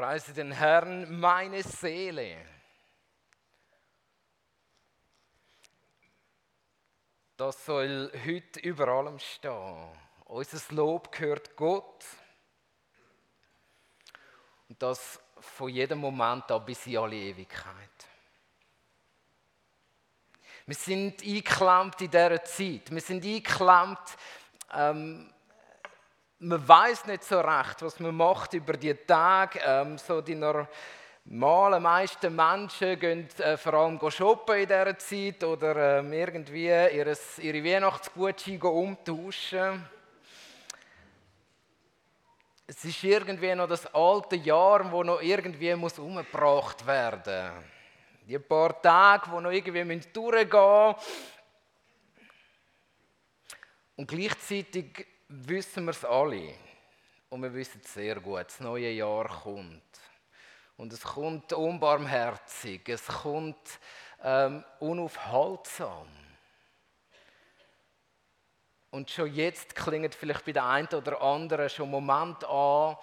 Preise 0.00 0.32
den 0.32 0.52
Herrn, 0.52 1.20
meine 1.20 1.62
Seele. 1.62 2.38
Das 7.36 7.66
soll 7.66 8.10
heute 8.24 8.60
über 8.60 8.88
allem 8.88 9.18
stehen. 9.18 9.90
Unser 10.24 10.74
Lob 10.74 11.12
gehört 11.12 11.54
Gott. 11.54 12.02
Und 14.70 14.82
das 14.82 15.20
von 15.38 15.68
jedem 15.68 15.98
Moment 15.98 16.50
an 16.50 16.64
bis 16.64 16.86
in 16.86 16.96
alle 16.96 17.16
Ewigkeit. 17.16 18.08
Wir 20.64 20.76
sind 20.76 21.22
eingeklemmt 21.22 22.00
in 22.00 22.10
dieser 22.10 22.42
Zeit. 22.44 22.90
Wir 22.90 23.02
sind 23.02 23.22
eingeklemmt 23.22 24.16
ähm, 24.72 25.30
man 26.40 26.66
weiß 26.66 27.04
nicht 27.06 27.24
so 27.24 27.40
recht, 27.40 27.82
was 27.82 28.00
man 28.00 28.14
macht 28.14 28.54
über 28.54 28.72
die 28.72 28.94
Tage. 28.94 29.60
Ähm, 29.64 29.98
so 29.98 30.22
die 30.22 30.34
normalen 30.34 31.82
meisten 31.82 32.34
Menschen 32.34 32.98
gehen 32.98 33.28
äh, 33.38 33.56
vor 33.58 33.74
allem 33.74 34.00
shoppen 34.10 34.56
in 34.56 34.66
dieser 34.66 34.98
Zeit 34.98 35.44
oder 35.44 35.98
ähm, 35.98 36.12
irgendwie 36.12 36.68
ihres, 36.68 37.38
ihre 37.38 37.62
Weihnachtsgutscheine 37.62 38.64
umtauschen. 38.64 39.86
Es 42.66 42.84
ist 42.84 43.04
irgendwie 43.04 43.54
noch 43.54 43.68
das 43.68 43.92
alte 43.94 44.36
Jahr, 44.36 44.90
wo 44.90 45.02
noch 45.02 45.20
irgendwie 45.20 45.74
muss 45.74 45.98
umgebracht 45.98 46.86
werden. 46.86 47.52
Die 48.26 48.38
paar 48.38 48.80
Tage, 48.80 49.30
wo 49.30 49.40
noch 49.40 49.50
irgendwie 49.50 50.00
durchgehen 50.12 50.86
müssen. 50.86 50.94
Und 53.96 54.06
gleichzeitig 54.08 55.06
wissen 55.30 55.84
wir 55.84 55.92
es 55.92 56.04
alle. 56.04 56.54
Und 57.28 57.42
wir 57.42 57.54
wissen 57.54 57.80
es 57.84 57.94
sehr 57.94 58.16
gut, 58.16 58.46
das 58.46 58.60
neue 58.60 58.90
Jahr 58.90 59.28
kommt. 59.28 59.82
Und 60.76 60.92
es 60.92 61.02
kommt 61.02 61.52
unbarmherzig, 61.52 62.88
es 62.88 63.06
kommt 63.06 63.78
ähm, 64.22 64.64
unaufhaltsam. 64.80 66.08
Und 68.90 69.08
schon 69.08 69.32
jetzt 69.32 69.76
klingt 69.76 70.14
vielleicht 70.14 70.44
bei 70.44 70.52
der 70.52 70.66
einen 70.66 70.88
oder 70.88 71.20
anderen 71.22 71.68
schon 71.68 71.90
Moment 71.90 72.42
an, 72.44 72.96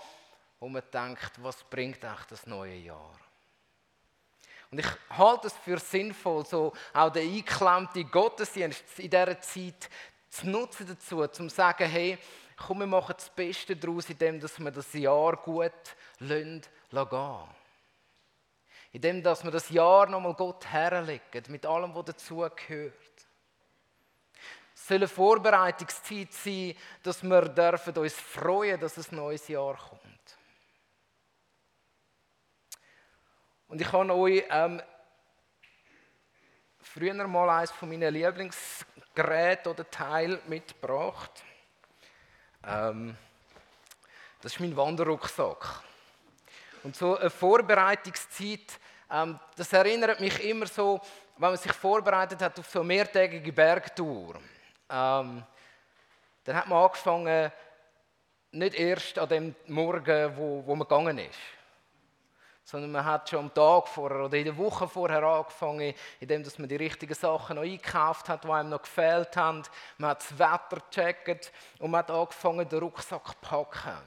wo 0.60 0.68
man 0.68 0.84
denkt, 0.92 1.32
was 1.42 1.64
bringt 1.64 2.04
eigentlich 2.04 2.26
das 2.26 2.46
neue 2.46 2.76
Jahr? 2.76 3.18
Und 4.70 4.80
ich 4.80 4.88
halte 5.12 5.48
es 5.48 5.54
für 5.54 5.80
sinnvoll, 5.80 6.46
so 6.46 6.74
auch 6.94 7.10
der 7.10 7.22
eingeklemmte 7.22 8.04
Gottesdienst 8.04 8.84
in 9.00 9.10
dieser 9.10 9.40
Zeit 9.40 9.90
zu 10.30 10.50
nutzen 10.50 10.88
dazu, 10.88 11.22
um 11.22 11.32
zu 11.32 11.50
sagen, 11.50 11.90
hey, 11.90 12.18
komm, 12.56 12.80
wir 12.80 12.88
machen 12.88 13.16
das 13.16 13.30
Beste 13.30 13.76
daraus, 13.76 14.10
indem 14.10 14.42
wir 14.42 14.72
das 14.72 14.94
Jahr 14.94 15.38
gut 15.38 15.72
lassen, 16.20 16.62
gehen. 16.92 17.44
Indem 18.92 19.24
dass 19.24 19.44
wir 19.44 19.52
das 19.52 19.70
Jahr 19.70 20.08
nochmal 20.08 20.34
Gott 20.34 20.66
herlegen, 20.66 21.44
mit 21.50 21.66
allem, 21.66 21.94
was 21.94 22.06
dazugehört. 22.06 22.94
Es 24.74 24.88
soll 24.88 24.98
eine 24.98 25.08
Vorbereitungszeit 25.08 26.34
sein, 26.34 26.76
dass 27.04 27.24
wir 27.24 27.42
dürfen 27.50 27.98
uns 27.98 28.14
freuen, 28.14 28.80
dass 28.80 28.98
ein 28.98 29.16
neues 29.16 29.48
Jahr 29.48 29.76
kommt. 29.76 30.38
Und 33.68 33.82
ich 33.82 33.92
habe 33.92 34.14
euch 34.14 34.44
ähm, 34.50 34.82
früher 36.80 37.28
mal 37.28 37.50
eines 37.50 37.72
von 37.72 37.90
meinen 37.90 38.14
Lieblingsgeräten 39.18 39.72
oder 39.72 39.90
Teil 39.90 40.40
mitgebracht. 40.48 41.32
Ähm, 42.66 43.16
das 44.42 44.54
ist 44.54 44.60
mein 44.60 44.76
Wanderrucksack. 44.78 45.82
Und 46.84 46.96
so 46.96 47.18
eine 47.18 47.30
Vorbereitungszeit, 47.30 48.80
ähm, 49.12 49.40
das 49.56 49.74
erinnert 49.74 50.20
mich 50.20 50.44
immer 50.44 50.68
so, 50.68 51.02
wenn 51.38 51.50
man 51.50 51.58
sich 51.58 51.74
vorbereitet 51.74 52.42
hat 52.42 52.60
auf 52.60 52.70
so 52.70 52.80
eine 52.80 52.88
mehrtägige 52.88 53.52
Bergtour. 53.52 54.36
Ähm, 54.90 55.44
dann 56.44 56.56
hat 56.56 56.68
man 56.68 56.84
angefangen, 56.84 57.52
nicht 58.52 58.76
erst 58.76 59.20
an 59.20 59.30
dem 59.30 59.56
Morgen, 59.66 60.38
wo, 60.38 60.64
wo 60.66 60.76
man 60.76 60.88
gegangen 60.88 61.18
ist 61.18 61.57
sondern 62.68 62.92
man 62.92 63.06
hat 63.06 63.30
schon 63.30 63.40
am 63.40 63.54
Tag 63.54 63.88
vorher 63.88 64.26
oder 64.26 64.38
in 64.38 64.44
der 64.44 64.58
Woche 64.58 64.90
vorher 64.90 65.24
angefangen, 65.24 65.94
indem 66.20 66.44
man 66.58 66.68
die 66.68 66.76
richtigen 66.76 67.14
Sachen 67.14 67.56
noch 67.56 67.64
eingekauft 67.64 68.28
hat, 68.28 68.44
die 68.44 68.50
einem 68.50 68.72
noch 68.72 68.82
gefehlt 68.82 69.38
haben. 69.38 69.64
Man 69.98 70.10
hat 70.10 70.20
das 70.20 70.38
Wetter 70.38 70.82
gecheckt 70.92 71.54
und 71.80 71.92
man 71.92 72.00
hat 72.00 72.12
angefangen, 72.12 72.68
den 72.68 72.80
Rucksack 72.80 73.26
zu 73.26 73.36
packen. 73.40 73.98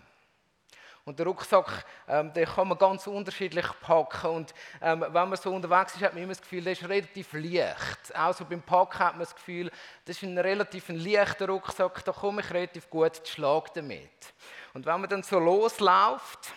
Und 1.06 1.18
den 1.18 1.26
Rucksack, 1.26 1.86
ähm, 2.06 2.34
den 2.34 2.44
kann 2.44 2.68
man 2.68 2.76
ganz 2.76 3.06
unterschiedlich 3.06 3.64
packen. 3.80 4.30
Und 4.30 4.54
ähm, 4.82 5.06
wenn 5.08 5.28
man 5.30 5.36
so 5.36 5.54
unterwegs 5.54 5.94
ist, 5.94 6.02
hat 6.02 6.12
man 6.12 6.22
immer 6.22 6.32
das 6.34 6.42
Gefühl, 6.42 6.62
der 6.62 6.74
ist 6.74 6.86
relativ 6.86 7.32
leicht. 7.32 8.14
Auch 8.14 8.34
beim 8.42 8.60
Packen 8.60 8.98
hat 8.98 9.12
man 9.14 9.20
das 9.20 9.34
Gefühl, 9.34 9.70
das 10.04 10.16
ist 10.16 10.22
ein 10.22 10.36
relativ 10.36 10.90
leichter 10.90 11.48
Rucksack, 11.48 12.04
da 12.04 12.12
komme 12.12 12.42
ich 12.42 12.50
relativ 12.52 12.90
gut 12.90 13.16
zu 13.16 13.32
Schlag 13.32 13.72
damit. 13.72 14.34
Und 14.74 14.84
wenn 14.84 15.00
man 15.00 15.08
dann 15.08 15.22
so 15.22 15.38
losläuft, 15.38 16.52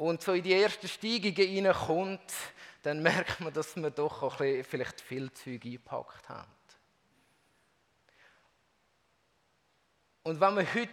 und 0.00 0.22
so 0.22 0.32
in 0.32 0.42
die 0.42 0.54
ersten 0.54 0.88
Steigungen 0.88 1.66
reinkommt, 1.66 2.32
dann 2.82 3.02
merkt 3.02 3.38
man, 3.38 3.52
dass 3.52 3.76
man 3.76 3.94
doch 3.94 4.22
auch 4.22 4.40
ein 4.40 4.64
vielleicht 4.64 4.98
viel 4.98 5.30
Zeug 5.30 5.62
eingepackt 5.62 6.26
hat. 6.26 6.46
Und 10.22 10.40
wenn 10.40 10.56
wir 10.56 10.74
heute 10.74 10.88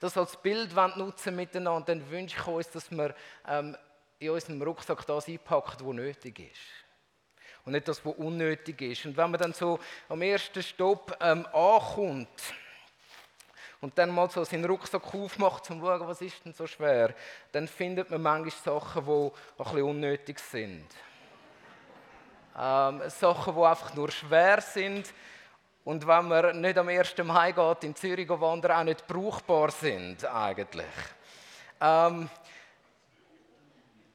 das 0.00 0.16
als 0.16 0.40
Bild 0.40 0.74
nutzen 0.96 1.36
miteinander, 1.36 1.94
dann 1.94 2.10
wünsche 2.10 2.38
ich 2.38 2.46
uns, 2.46 2.70
dass 2.70 2.90
wir 2.90 3.14
ähm, 3.46 3.76
in 4.18 4.30
unserem 4.30 4.62
Rucksack 4.62 5.06
das 5.06 5.28
einpacken, 5.28 5.86
was 5.86 5.94
nötig 5.94 6.38
ist. 6.38 7.66
Und 7.66 7.72
nicht 7.72 7.86
das, 7.86 8.02
was 8.06 8.14
unnötig 8.14 8.80
ist. 8.80 9.04
Und 9.04 9.18
wenn 9.18 9.32
man 9.32 9.40
dann 9.40 9.52
so 9.52 9.78
am 10.08 10.22
ersten 10.22 10.62
Stopp 10.62 11.14
ähm, 11.20 11.44
ankommt, 11.52 12.54
und 13.80 13.96
dann 13.98 14.10
mal 14.10 14.30
so 14.30 14.44
seinen 14.44 14.64
Rucksack 14.64 15.14
aufmacht, 15.14 15.70
um 15.70 15.80
zu 15.80 15.86
schauen, 15.86 16.08
was 16.08 16.20
ist 16.20 16.44
denn 16.44 16.52
so 16.52 16.66
schwer, 16.66 17.14
dann 17.52 17.68
findet 17.68 18.10
man 18.10 18.22
manchmal 18.22 18.80
Sachen, 18.80 19.04
die 19.04 19.10
ein 19.12 19.32
bisschen 19.56 19.82
unnötig 19.82 20.38
sind. 20.38 20.86
Ähm, 22.58 23.02
Sachen, 23.08 23.54
die 23.54 23.62
einfach 23.62 23.94
nur 23.94 24.10
schwer 24.10 24.60
sind 24.60 25.12
und 25.84 26.06
wenn 26.06 26.26
man 26.26 26.60
nicht 26.60 26.78
am 26.78 26.88
1. 26.88 27.16
Mai 27.18 27.52
geht, 27.52 27.84
in 27.84 27.94
Zürich 27.94 28.28
wandern, 28.28 28.72
auch 28.72 28.84
nicht 28.84 29.06
brauchbar 29.06 29.70
sind 29.70 30.24
eigentlich. 30.24 30.86
Ähm, 31.80 32.28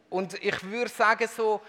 und 0.10 0.34
ich 0.44 0.64
würde 0.64 0.90
sagen 0.92 1.30
so, 1.34 1.62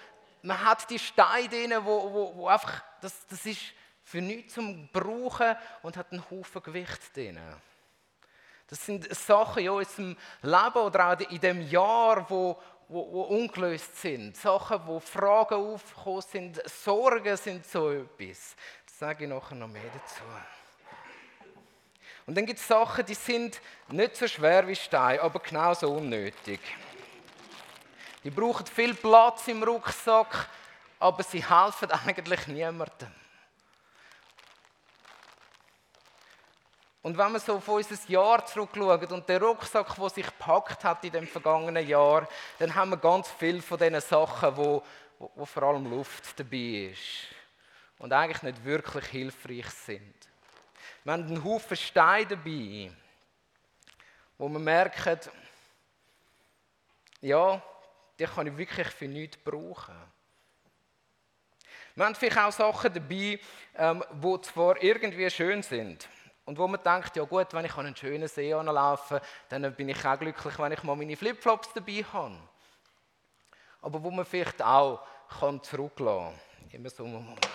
man 0.43 0.65
hat 0.65 0.91
die 0.91 0.99
Steine 0.99 1.49
drin, 1.49 1.75
wo, 1.83 2.13
wo, 2.13 2.37
wo 2.37 2.49
einfach, 2.49 2.83
das, 3.01 3.27
das 3.29 3.47
ist 3.47 3.61
für 4.03 4.21
nichts 4.21 4.55
zum 4.55 4.89
Brauchen 4.93 5.55
und 5.83 5.97
hat 5.97 6.11
einen 6.11 6.29
Haufen 6.29 6.63
Gewicht 6.63 7.17
drin. 7.17 7.39
Das 8.73 8.87
sind 8.87 9.15
Sachen 9.15 9.63
in 9.63 9.69
unserem 9.69 10.17
Leben 10.41 10.79
oder 10.79 11.13
auch 11.13 11.21
in 11.21 11.41
dem 11.41 11.61
Jahr, 11.69 12.25
wo, 12.31 12.57
wo, 12.89 13.13
wo 13.13 13.23
ungelöst 13.25 14.01
sind. 14.01 14.35
Sachen, 14.35 14.81
wo 14.87 14.99
Fragen 14.99 15.57
aufgekommen 15.57 16.23
sind, 16.23 16.71
Sorgen 16.71 17.37
sind 17.37 17.67
so 17.67 17.91
etwas. 17.91 18.57
Das 18.87 18.99
sage 18.99 19.25
ich 19.25 19.31
nachher 19.31 19.57
noch 19.57 19.69
mehr 19.69 19.83
dazu. 19.93 20.23
Und 22.27 22.35
dann 22.35 22.47
gibt 22.47 22.61
es 22.61 22.67
Sachen, 22.67 23.05
die 23.05 23.13
sind 23.13 23.61
nicht 23.89 24.17
so 24.17 24.27
schwer 24.27 24.67
wie 24.67 24.75
Stein, 24.75 25.21
aber 25.21 25.41
genauso 25.41 25.93
unnötig. 25.93 26.61
Die 28.25 28.31
brauchen 28.31 28.65
viel 28.65 28.95
Platz 28.95 29.49
im 29.49 29.63
Rucksack, 29.63 30.49
aber 30.99 31.23
sie 31.23 31.45
helfen 31.47 31.91
eigentlich 32.07 32.47
niemandem. 32.47 33.22
Und 37.03 37.19
wenn 37.19 37.33
man 37.33 37.41
so 37.41 37.57
auf 37.57 37.67
unser 37.67 37.97
Jahr 38.09 38.47
zurückschaut 38.47 39.11
und 39.11 39.29
den 39.29 39.43
Rucksack, 39.43 39.97
der 39.97 40.09
sich 40.09 40.27
gepackt 40.27 40.85
hat 40.85 41.05
in 41.05 41.11
dem 41.11 41.27
vergangenen 41.27 41.87
Jahr, 41.87 42.29
dann 42.61 42.75
haben 42.75 42.91
wir 42.91 42.97
ganz 42.97 43.29
viel 43.29 43.61
von 43.61 43.77
diesen 43.77 44.01
Sachen, 44.01 44.57
wo, 44.57 44.85
wo, 45.19 45.31
wo 45.35 45.45
vor 45.45 45.65
allem 45.65 45.91
Luft 45.91 46.39
dabei 46.39 46.93
ist 46.93 47.27
und 47.99 48.13
eigentlich 48.13 48.43
nicht 48.43 48.65
wirklich 48.65 49.07
hilfreich 49.07 49.69
sind. 49.71 50.15
Wir 51.03 51.13
haben 51.13 51.25
einen 51.25 51.43
Haufen 51.43 51.77
Steine 51.77 52.27
dabei, 52.27 52.93
wo 54.39 54.49
man 54.49 54.63
merkt, 54.63 55.29
ja, 57.21 57.61
die 58.19 58.25
kann 58.25 58.47
ich 58.47 58.57
wirklich 58.57 58.89
für 58.89 59.07
nichts 59.07 59.37
brauchen. 59.39 59.95
Wir 61.97 62.05
haben 62.05 62.15
vielleicht 62.15 62.39
auch 62.39 62.53
Sachen 62.53 62.95
dabei, 62.95 63.41
ähm, 63.77 64.05
die 64.13 64.41
zwar 64.43 64.83
irgendwie 64.83 65.29
schön 65.31 65.63
sind, 65.63 66.09
und 66.53 66.59
wo 66.59 66.69
man 66.69 66.83
denkt, 66.83 67.17
ja 67.17 67.25
gut, 67.25 67.55
wenn 67.55 67.65
ich 67.65 67.75
an 67.79 67.87
einen 67.87 67.97
schönen 67.97 68.29
See 68.29 68.53
anlaufe, 68.53 69.23
dann 69.49 69.75
bin 69.75 69.89
ich 69.89 70.05
auch 70.05 70.19
glücklich, 70.19 70.59
wenn 70.59 70.73
ich 70.73 70.83
mal 70.83 70.95
meine 70.95 71.17
Flipflops 71.17 71.73
dabei 71.73 72.05
habe. 72.13 72.37
Aber 73.81 74.03
wo 74.03 74.11
man 74.11 74.27
vielleicht 74.27 74.61
auch 74.61 75.01
kann 75.39 75.63
zurücklassen 75.63 76.39
kann. 76.61 76.71
Immer 76.73 76.91
so 76.91 77.05
einen 77.05 77.15
Moment. 77.15 77.47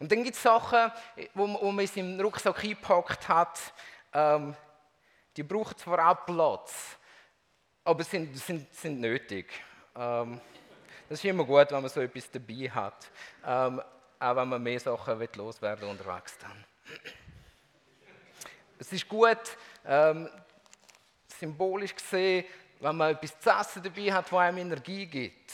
Und 0.00 0.10
dann 0.10 0.24
gibt 0.24 0.34
es 0.34 0.42
Sachen, 0.42 0.90
wo 1.34 1.46
man, 1.46 1.62
wo 1.62 1.70
man 1.70 1.84
in 1.84 1.86
seinem 1.86 2.20
Rucksack 2.20 2.64
eingepackt 2.64 3.28
hat, 3.28 3.72
ähm, 4.12 4.56
Die 5.36 5.44
brauchen 5.44 5.78
zwar 5.78 6.10
auch 6.10 6.26
Platz, 6.26 6.98
aber 7.84 8.02
sind, 8.02 8.36
sind, 8.36 8.74
sind 8.74 8.98
nötig. 8.98 9.52
Ähm, 9.94 10.40
das 11.08 11.20
ist 11.20 11.24
immer 11.26 11.44
gut, 11.44 11.70
wenn 11.70 11.80
man 11.80 11.88
so 11.88 12.00
etwas 12.00 12.28
dabei 12.28 12.68
hat. 12.68 13.08
Ähm, 13.46 13.80
auch 14.20 14.36
wenn 14.36 14.48
man 14.48 14.62
mehr 14.62 14.78
Sachen 14.78 15.28
loswerden 15.34 15.82
will 15.82 15.88
unterwegs 15.88 16.36
dann. 16.38 16.64
Es 18.78 18.92
ist 18.92 19.08
gut, 19.08 19.38
ähm, 19.84 20.28
symbolisch 21.26 21.94
gesehen, 21.94 22.44
wenn 22.80 22.96
man 22.96 23.12
etwas 23.12 23.38
zu 23.40 23.50
essen 23.50 23.82
dabei 23.82 24.12
hat, 24.12 24.26
das 24.26 24.32
einem 24.32 24.58
Energie 24.58 25.06
gibt. 25.06 25.52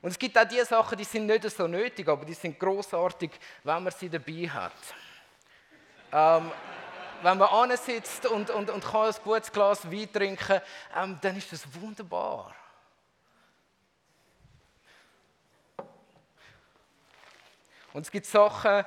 Und 0.00 0.10
es 0.10 0.18
gibt 0.18 0.38
auch 0.38 0.46
die 0.46 0.60
Sachen, 0.60 0.96
die 0.98 1.04
sind 1.04 1.26
nicht 1.26 1.48
so 1.50 1.66
nötig, 1.66 2.08
aber 2.08 2.24
die 2.24 2.34
sind 2.34 2.58
großartig, 2.58 3.30
wenn 3.64 3.82
man 3.82 3.92
sie 3.92 4.08
dabei 4.08 4.48
hat. 4.48 4.72
Ähm, 6.12 6.52
wenn 7.22 7.38
man 7.38 7.48
ansitzt 7.48 8.26
und, 8.26 8.50
und, 8.50 8.70
und 8.70 8.84
kann 8.84 9.08
ein 9.08 9.14
gutes 9.24 9.50
Glas 9.50 9.90
Wein 9.90 10.12
trinken, 10.12 10.60
ähm, 10.96 11.18
dann 11.20 11.36
ist 11.36 11.52
das 11.52 11.62
wunderbar. 11.80 12.54
Und 17.92 18.02
es 18.02 18.10
gibt 18.10 18.26
Sachen, 18.26 18.84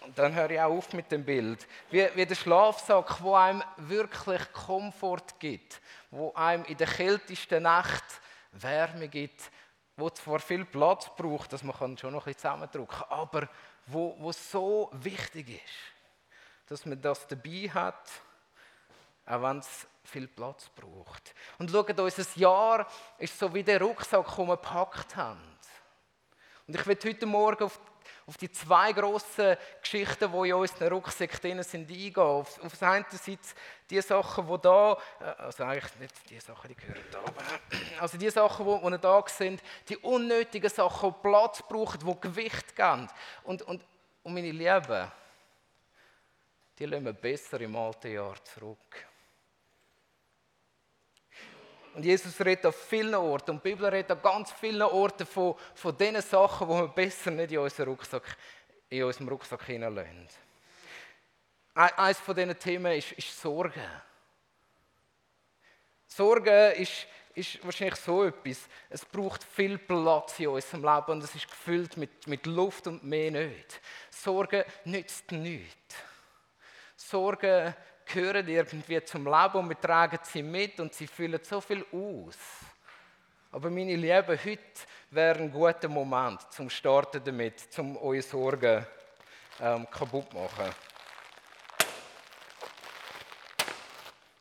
und 0.00 0.18
dann 0.18 0.34
höre 0.34 0.50
ich 0.50 0.60
auch 0.60 0.76
auf 0.76 0.92
mit 0.92 1.10
dem 1.10 1.24
Bild, 1.24 1.66
wie, 1.90 2.08
wie 2.14 2.26
der 2.26 2.34
Schlafsack, 2.34 3.22
wo 3.22 3.34
einem 3.34 3.62
wirklich 3.78 4.52
Komfort 4.52 5.38
gibt, 5.38 5.80
wo 6.10 6.32
einem 6.34 6.64
in 6.64 6.76
der 6.76 6.88
kältesten 6.88 7.62
Nacht 7.62 8.04
Wärme 8.52 9.08
gibt, 9.08 9.50
wo 9.96 10.10
zwar 10.10 10.40
viel 10.40 10.64
Platz 10.64 11.10
braucht, 11.16 11.52
dass 11.52 11.62
man 11.62 11.96
schon 11.96 12.12
noch 12.12 12.26
ein 12.26 12.34
zusammendrücken 12.34 12.98
kann, 12.98 13.18
aber 13.18 13.48
wo, 13.86 14.16
wo 14.18 14.32
so 14.32 14.90
wichtig 14.92 15.48
ist, 15.50 16.68
dass 16.68 16.84
man 16.84 17.00
das 17.00 17.26
dabei 17.26 17.70
hat, 17.72 18.10
auch 19.26 19.42
wenn 19.42 19.58
es 19.58 19.86
viel 20.04 20.28
Platz 20.28 20.68
braucht. 20.68 21.34
Und 21.58 21.70
schaut, 21.70 21.98
unser 21.98 22.38
Jahr 22.38 22.86
ist 23.18 23.38
so 23.38 23.52
wie 23.54 23.62
der 23.62 23.80
Rucksack, 23.80 24.36
den 24.36 24.46
wir 24.46 24.56
gepackt 24.56 25.16
haben. 25.16 25.40
Und 26.66 26.76
ich 26.76 26.86
will 26.86 26.98
heute 27.04 27.26
Morgen 27.26 27.64
auf, 27.64 27.78
auf 28.26 28.36
die 28.38 28.50
zwei 28.50 28.92
grossen 28.92 29.56
Geschichten, 29.82 30.32
die 30.32 30.48
in 30.48 30.54
unseren 30.54 30.92
Rucksack 30.92 31.40
drin 31.40 31.62
sind, 31.62 31.90
eingehen. 31.90 32.16
Auf, 32.16 32.62
auf 32.64 32.78
der 32.78 32.90
einen 32.90 33.04
Seite 33.10 33.38
die 33.90 34.00
Sachen, 34.00 34.46
die 34.46 34.58
da, 34.62 34.96
äh, 35.20 35.24
also 35.42 35.64
eigentlich 35.64 35.96
nicht 36.00 36.30
die 36.30 36.40
Sachen, 36.40 36.68
die 36.68 36.74
gehören 36.74 37.04
da, 37.10 37.18
aber 37.18 37.42
also 38.00 38.16
die 38.16 38.30
Sachen, 38.30 38.66
die, 38.66 38.90
die 38.90 38.98
da 38.98 39.24
sind, 39.26 39.62
die 39.88 39.96
unnötigen 39.98 40.70
Sachen, 40.70 41.12
die 41.12 41.28
Platz 41.28 41.62
brauchen, 41.68 42.00
die 42.00 42.20
Gewicht 42.20 42.74
geben. 42.74 43.08
Und, 43.42 43.62
und, 43.62 43.82
und 44.22 44.34
meine 44.34 44.50
Lieben, 44.50 45.12
die 46.78 46.86
lassen 46.86 47.04
wir 47.04 47.12
besser 47.12 47.60
im 47.60 47.76
alten 47.76 48.12
Jahr 48.12 48.42
zurück. 48.42 49.06
Und 51.94 52.04
Jesus 52.04 52.38
redet 52.40 52.66
an 52.66 52.72
vielen 52.72 53.14
Orten 53.14 53.52
und 53.52 53.64
die 53.64 53.70
Bibel 53.70 53.86
redet 53.86 54.10
an 54.10 54.22
ganz 54.22 54.50
vielen 54.52 54.82
Orten 54.82 55.24
von, 55.26 55.54
von 55.74 55.96
den 55.96 56.20
Sachen, 56.20 56.68
die 56.68 56.74
wir 56.74 56.88
besser 56.88 57.30
nicht 57.30 57.52
in 57.52 57.58
unserem 57.58 57.90
Rucksack, 57.90 58.36
in 58.88 59.04
unserem 59.04 59.28
Rucksack 59.28 59.64
hineinlassen. 59.64 60.28
Eines 61.74 62.18
von 62.18 62.34
diesen 62.34 62.58
Themen 62.58 62.92
ist, 62.92 63.12
ist 63.12 63.40
Sorge. 63.40 63.80
Sorge 66.06 66.68
ist, 66.70 67.06
ist 67.34 67.64
wahrscheinlich 67.64 67.96
so 67.96 68.24
etwas. 68.24 68.68
Es 68.90 69.04
braucht 69.04 69.42
viel 69.42 69.78
Platz 69.78 70.38
in 70.38 70.48
unserem 70.48 70.82
Leben 70.82 71.12
und 71.12 71.24
es 71.24 71.34
ist 71.34 71.48
gefüllt 71.48 71.96
mit, 71.96 72.26
mit 72.26 72.46
Luft 72.46 72.86
und 72.86 73.04
mehr 73.04 73.30
nicht. 73.30 73.80
Sorge 74.10 74.66
nützt 74.84 75.30
nichts. 75.32 75.96
Sorge 76.96 77.76
gehören 78.06 78.46
irgendwie 78.48 79.02
zum 79.04 79.24
Leben 79.24 79.54
und 79.54 79.68
wir 79.68 79.80
tragen 79.80 80.18
sie 80.22 80.42
mit 80.42 80.78
und 80.80 80.92
sie 80.94 81.06
füllen 81.06 81.40
so 81.42 81.60
viel 81.60 81.84
aus. 81.92 82.36
Aber 83.52 83.70
meine 83.70 83.96
Lieben, 83.96 84.38
heute 84.44 84.60
wäre 85.10 85.38
ein 85.38 85.50
guter 85.52 85.88
Moment 85.88 86.40
zum 86.50 86.68
Starten 86.68 87.22
damit, 87.24 87.60
zum 87.72 87.96
eure 87.96 88.22
Sorgen 88.22 88.86
ähm, 89.60 89.86
kaputt 89.90 90.32
machen. 90.34 90.74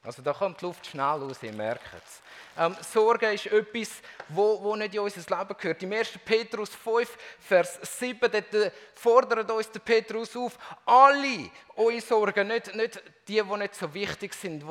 Also 0.04 0.22
da 0.22 0.34
kommt 0.34 0.60
die 0.60 0.66
Luft 0.66 0.86
schnell 0.86 1.06
raus, 1.06 1.38
ihr 1.42 1.54
merkt 1.54 1.94
es. 1.94 2.22
Ähm, 2.58 2.76
Sorge 2.82 3.34
ist 3.34 3.48
etwas, 3.48 4.02
wo, 4.28 4.62
wo 4.62 4.76
nicht 4.76 4.94
in 4.94 5.00
unser 5.00 5.38
Leben 5.38 5.58
gehört. 5.58 5.82
Im 5.82 5.94
1. 5.94 6.20
Petrus 6.26 6.76
5, 6.76 7.18
Vers 7.40 7.80
7, 8.00 8.20
dort 8.20 8.54
äh, 8.54 8.72
fordert 8.94 9.50
uns 9.50 9.72
der 9.72 9.80
Petrus 9.80 10.36
auf, 10.36 10.58
alle 10.86 11.50
eure 11.78 12.02
Sorgen, 12.02 12.48
nicht, 12.48 12.76
nicht 12.76 13.02
die, 13.28 13.42
die 13.42 13.58
nicht 13.58 13.76
so 13.76 13.92
wichtig 13.94 14.34
sind, 14.34 14.62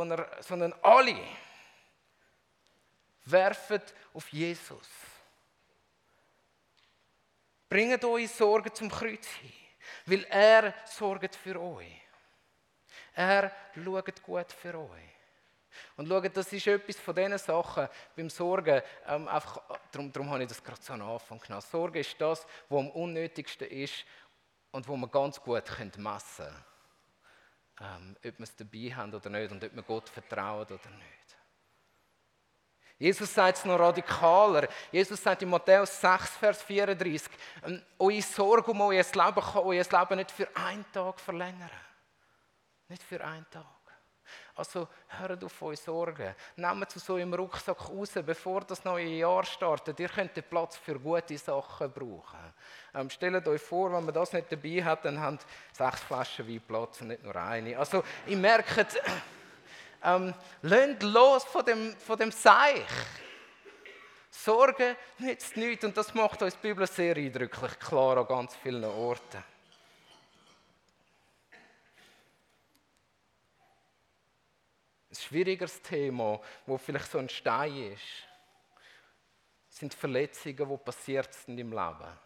sondern 0.40 0.75
alle, 0.82 1.17
werfen 3.25 3.82
auf 4.12 4.28
Jesus. 4.28 4.88
Bringt 7.70 8.05
eure 8.05 8.28
Sorgen 8.28 8.75
zum 8.75 8.90
Kreuz 8.90 9.26
hin, 9.40 9.52
weil 10.05 10.25
er 10.25 10.75
sorgt 10.85 11.35
für 11.35 11.58
euch. 11.58 12.02
Er 13.14 13.50
schaut 13.75 14.23
gut 14.23 14.52
für 14.52 14.78
euch. 14.78 15.22
Und 15.97 16.09
schaut, 16.09 16.37
das 16.37 16.53
ist 16.53 16.67
etwas 16.67 16.97
von 16.99 17.15
diesen 17.15 17.39
Sachen 17.39 17.89
beim 18.17 18.31
Sorgen. 18.31 18.83
Ähm, 19.07 19.29
einfach, 19.29 19.61
darum, 19.91 20.13
darum 20.13 20.31
habe 20.31 20.43
ich 20.43 20.49
das 20.49 20.63
gerade 20.63 20.83
so 20.83 20.93
am 20.93 21.03
Anfang 21.03 21.39
genannt. 21.41 21.65
Sorge 21.65 22.01
ist 22.01 22.21
das, 22.21 22.47
was 22.69 22.79
am 22.79 22.91
unnötigsten 22.91 23.69
ist 23.69 24.05
und 24.71 24.87
wo 24.89 24.97
man 24.97 25.11
ganz 25.11 25.41
gut 25.41 25.65
messen 25.99 26.47
können. 26.47 26.65
Ähm, 27.81 28.17
ob 28.17 28.39
wir 28.39 28.45
es 28.45 28.57
dabei 28.57 28.95
haben 28.95 29.15
oder 29.15 29.31
nicht 29.31 29.51
und 29.51 29.65
ob 29.65 29.75
wir 29.75 29.83
Gott 29.83 30.09
vertrauen 30.09 30.67
oder 30.67 30.91
nicht. 30.91 31.23
Jesus 33.03 33.35
sagt 33.35 33.59
es 33.59 33.65
noch 33.65 33.81
radikaler. 33.81 34.69
Jesus 34.93 35.21
sagt 35.21 35.43
in 35.43 35.50
Matthäus 35.50 36.00
6, 36.00 36.37
Vers 36.37 36.62
34, 36.62 37.29
ähm, 37.64 37.83
eure 37.99 38.23
Sorge 38.23 38.71
um 38.71 38.81
euer 38.83 39.02
Leben 39.02 39.12
kann 39.12 39.62
euer 39.64 39.83
Leben 39.83 40.17
nicht 40.17 40.31
für 40.31 40.49
einen 40.57 40.85
Tag 40.93 41.19
verlängern. 41.19 41.71
Nicht 42.87 43.02
für 43.02 43.25
einen 43.25 43.49
Tag. 43.50 43.82
Also 44.54 44.87
hört 45.18 45.42
auf 45.42 45.62
euch 45.62 45.80
Sorgen. 45.80 46.35
Nehmt 46.56 46.90
zu 46.90 46.99
so 46.99 47.16
im 47.16 47.32
Rucksack 47.32 47.88
raus, 47.88 48.11
bevor 48.14 48.61
das 48.61 48.85
neue 48.85 49.06
Jahr 49.06 49.44
startet. 49.44 49.99
Ihr 49.99 50.11
könnt 50.11 50.37
den 50.37 50.44
Platz 50.44 50.76
für 50.76 51.00
gute 51.00 51.38
Sachen 51.38 51.90
brauchen. 51.90 52.52
Ähm, 52.94 53.09
stellt 53.09 53.49
euch 53.49 53.62
vor, 53.62 53.90
wenn 53.92 54.04
man 54.04 54.14
das 54.14 54.35
nicht 54.35 54.52
dabei 54.52 54.85
hat, 54.85 55.06
dann 55.06 55.18
haben 55.18 55.38
sechs 55.73 56.00
Flaschen 56.00 56.47
Wein 56.47 56.61
Platz 56.61 57.00
und 57.00 57.09
nicht 57.09 57.23
nur 57.23 57.35
eine. 57.35 57.78
Also 57.78 58.04
ihr 58.26 58.37
merkt, 58.37 59.00
ähm, 60.04 60.35
lasst 60.61 61.02
los 61.02 61.44
von 61.44 61.64
dem, 61.64 61.97
von 61.97 62.18
dem 62.18 62.30
Seich. 62.30 62.85
Sorge 64.30 64.97
nützt 65.18 65.56
nichts 65.56 65.85
und 65.85 65.97
das 65.97 66.12
macht 66.14 66.42
uns 66.42 66.54
die 66.56 66.68
Bibel 66.68 66.87
sehr 66.87 67.16
eindrücklich 67.16 67.78
klar 67.78 68.18
an 68.18 68.26
ganz 68.26 68.54
vielen 68.56 68.85
Orten. 68.85 69.51
Ein 75.12 75.16
schwierigeres 75.16 75.83
Thema, 75.83 76.40
wo 76.64 76.78
vielleicht 76.78 77.11
so 77.11 77.19
ein 77.19 77.28
Stein 77.28 77.92
ist, 77.92 78.00
sind 79.69 79.92
Verletzungen, 79.92 80.57
die 80.57 80.76
passiert 80.78 81.35
sind 81.35 81.59
im 81.59 81.71
Leben. 81.71 82.19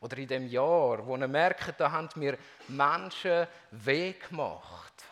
Oder 0.00 0.18
in 0.18 0.28
dem 0.28 0.46
Jahr, 0.46 1.06
wo 1.06 1.16
ihr 1.16 1.26
merkt, 1.26 1.80
da 1.80 1.90
haben 1.90 2.10
mir 2.16 2.36
Menschen 2.68 3.46
weh 3.70 4.12
gemacht. 4.12 5.02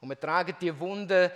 Und 0.00 0.10
wir 0.10 0.20
tragen 0.20 0.54
die 0.60 0.78
Wunden 0.78 1.30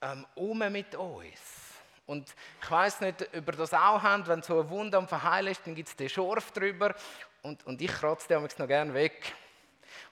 ähm, 0.00 0.26
um 0.34 0.58
mit 0.58 0.96
uns. 0.96 1.74
Und 2.06 2.34
ich 2.60 2.70
weiß 2.72 3.02
nicht, 3.02 3.22
ob 3.22 3.46
ihr 3.46 3.56
das 3.56 3.72
auch 3.72 4.02
habt, 4.02 4.26
wenn 4.26 4.42
so 4.42 4.58
eine 4.58 4.68
Wunde 4.68 4.98
am 4.98 5.06
Verheilen 5.06 5.52
ist, 5.52 5.64
dann 5.64 5.76
gibt 5.76 5.88
es 5.88 5.94
den 5.94 6.08
Schorf 6.08 6.50
drüber 6.50 6.92
und, 7.42 7.64
und 7.64 7.80
ich 7.80 7.92
kratze 7.92 8.26
den 8.26 8.42
noch 8.42 8.66
gerne 8.66 8.92
weg. 8.92 9.32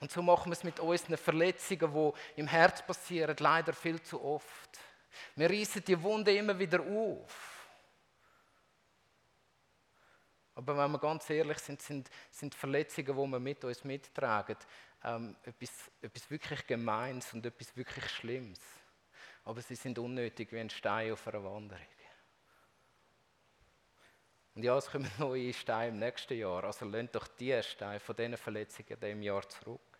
Und 0.03 0.11
so 0.11 0.21
machen 0.21 0.51
wir 0.51 0.55
es 0.55 0.65
mit 0.65 0.81
unseren 0.81 1.17
Verletzungen, 1.17 1.95
die 1.95 2.41
im 2.41 2.49
Herz 2.49 2.85
passieren, 2.85 3.37
leider 3.39 3.73
viel 3.73 4.03
zu 4.03 4.21
oft. 4.21 4.81
Wir 5.37 5.49
reißen 5.49 5.85
die 5.85 6.03
Wunde 6.03 6.35
immer 6.35 6.59
wieder 6.59 6.81
auf. 6.81 7.69
Aber 10.57 10.77
wenn 10.77 10.91
wir 10.91 10.99
ganz 10.99 11.31
ehrlich 11.31 11.59
sind, 11.59 11.81
sind, 11.81 12.11
sind 12.33 12.53
Verletzungen, 12.53 13.17
die 13.17 13.31
wir 13.31 13.39
mit 13.39 13.63
uns 13.63 13.85
mittragen, 13.85 14.57
ähm, 15.05 15.37
etwas, 15.45 15.71
etwas 16.01 16.29
wirklich 16.29 16.67
Gemeins 16.67 17.33
und 17.33 17.47
etwas 17.47 17.77
wirklich 17.77 18.09
Schlimmes. 18.11 18.61
Aber 19.45 19.63
sie 19.63 19.77
sind 19.77 20.01
unnötig 20.01 20.51
wie 20.51 20.59
ein 20.59 20.71
Stein 20.71 21.13
auf 21.13 21.29
einer 21.29 21.45
Wanderung. 21.45 21.87
Und 24.57 24.65
ja, 24.65 24.77
es 24.77 24.91
kommen 24.91 25.09
neue 25.19 25.53
Steine 25.53 25.91
im 25.91 26.01
nächsten 26.01 26.37
Jahr. 26.37 26.65
Also 26.65 26.87
lasst 26.87 27.15
doch 27.15 27.29
die 27.29 27.63
Steine 27.63 28.01
von 28.01 28.17
diesen 28.17 28.37
Verletzungen 28.37 28.89
in 28.89 29.01
diesem 29.01 29.23
Jahr 29.23 29.49
zurück. 29.49 29.92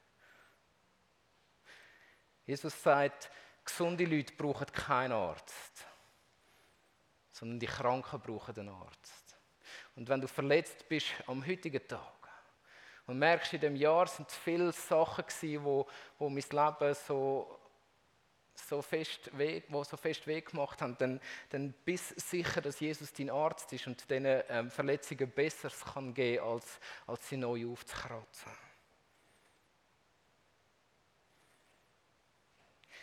Jesus 2.45 2.83
sagt, 2.83 3.31
gesunde 3.65 4.05
Leute 4.05 4.35
brauchen 4.35 4.67
keinen 4.67 5.13
Arzt, 5.13 5.87
sondern 7.31 7.61
die 7.61 7.67
Kranken 7.67 8.21
brauchen 8.21 8.57
einen 8.59 8.69
Arzt. 8.69 9.37
Und 9.95 10.09
wenn 10.09 10.21
du 10.21 10.29
verletzt 10.29 10.89
bist 10.89 11.09
am 11.27 11.47
heutigen 11.47 11.87
Tag 11.87 12.29
Und 13.07 13.19
merkst, 13.19 13.53
in 13.55 13.61
dem 13.61 13.77
Jahr 13.77 14.07
sind 14.07 14.29
es 14.29 14.37
viele 14.37 14.73
Sachen 14.73 15.25
gewesen, 15.27 15.65
wo, 15.65 15.87
wo 16.19 16.29
mein 16.29 16.45
Leben 16.51 16.95
so, 16.95 17.59
so 18.55 18.83
fest 18.83 19.31
weh, 19.37 19.63
wo 19.69 19.85
so 19.85 19.97
fest 19.97 20.27
weh 20.27 20.41
gemacht 20.41 20.81
haben, 20.83 20.97
dann, 20.99 21.21
dann 21.51 21.73
bist 21.85 22.19
sicher, 22.21 22.61
dass 22.61 22.81
Jesus 22.81 23.13
dein 23.13 23.31
Arzt 23.31 23.73
ist 23.73 23.87
und 23.87 24.09
diesen 24.09 24.25
ähm, 24.27 24.71
Verletzungen 24.71 25.31
Besseres 25.31 25.85
kann 25.85 26.15
geben, 26.15 26.45
als, 26.45 26.79
als 27.07 27.29
sie 27.29 27.37
neu 27.37 27.71
aufzukratzen. 27.71 28.53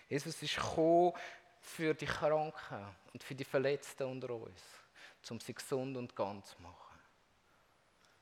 Jesus 0.09 0.41
ist 0.41 0.55
gekommen 0.55 1.13
für 1.61 1.93
die 1.93 2.07
Kranken 2.07 2.95
und 3.13 3.23
für 3.23 3.35
die 3.35 3.43
Verletzten 3.43 4.03
unter 4.03 4.31
uns, 4.31 4.61
um 5.29 5.39
sie 5.39 5.53
gesund 5.53 5.95
und 5.95 6.15
ganz 6.15 6.49
zu 6.49 6.61
machen. 6.61 6.99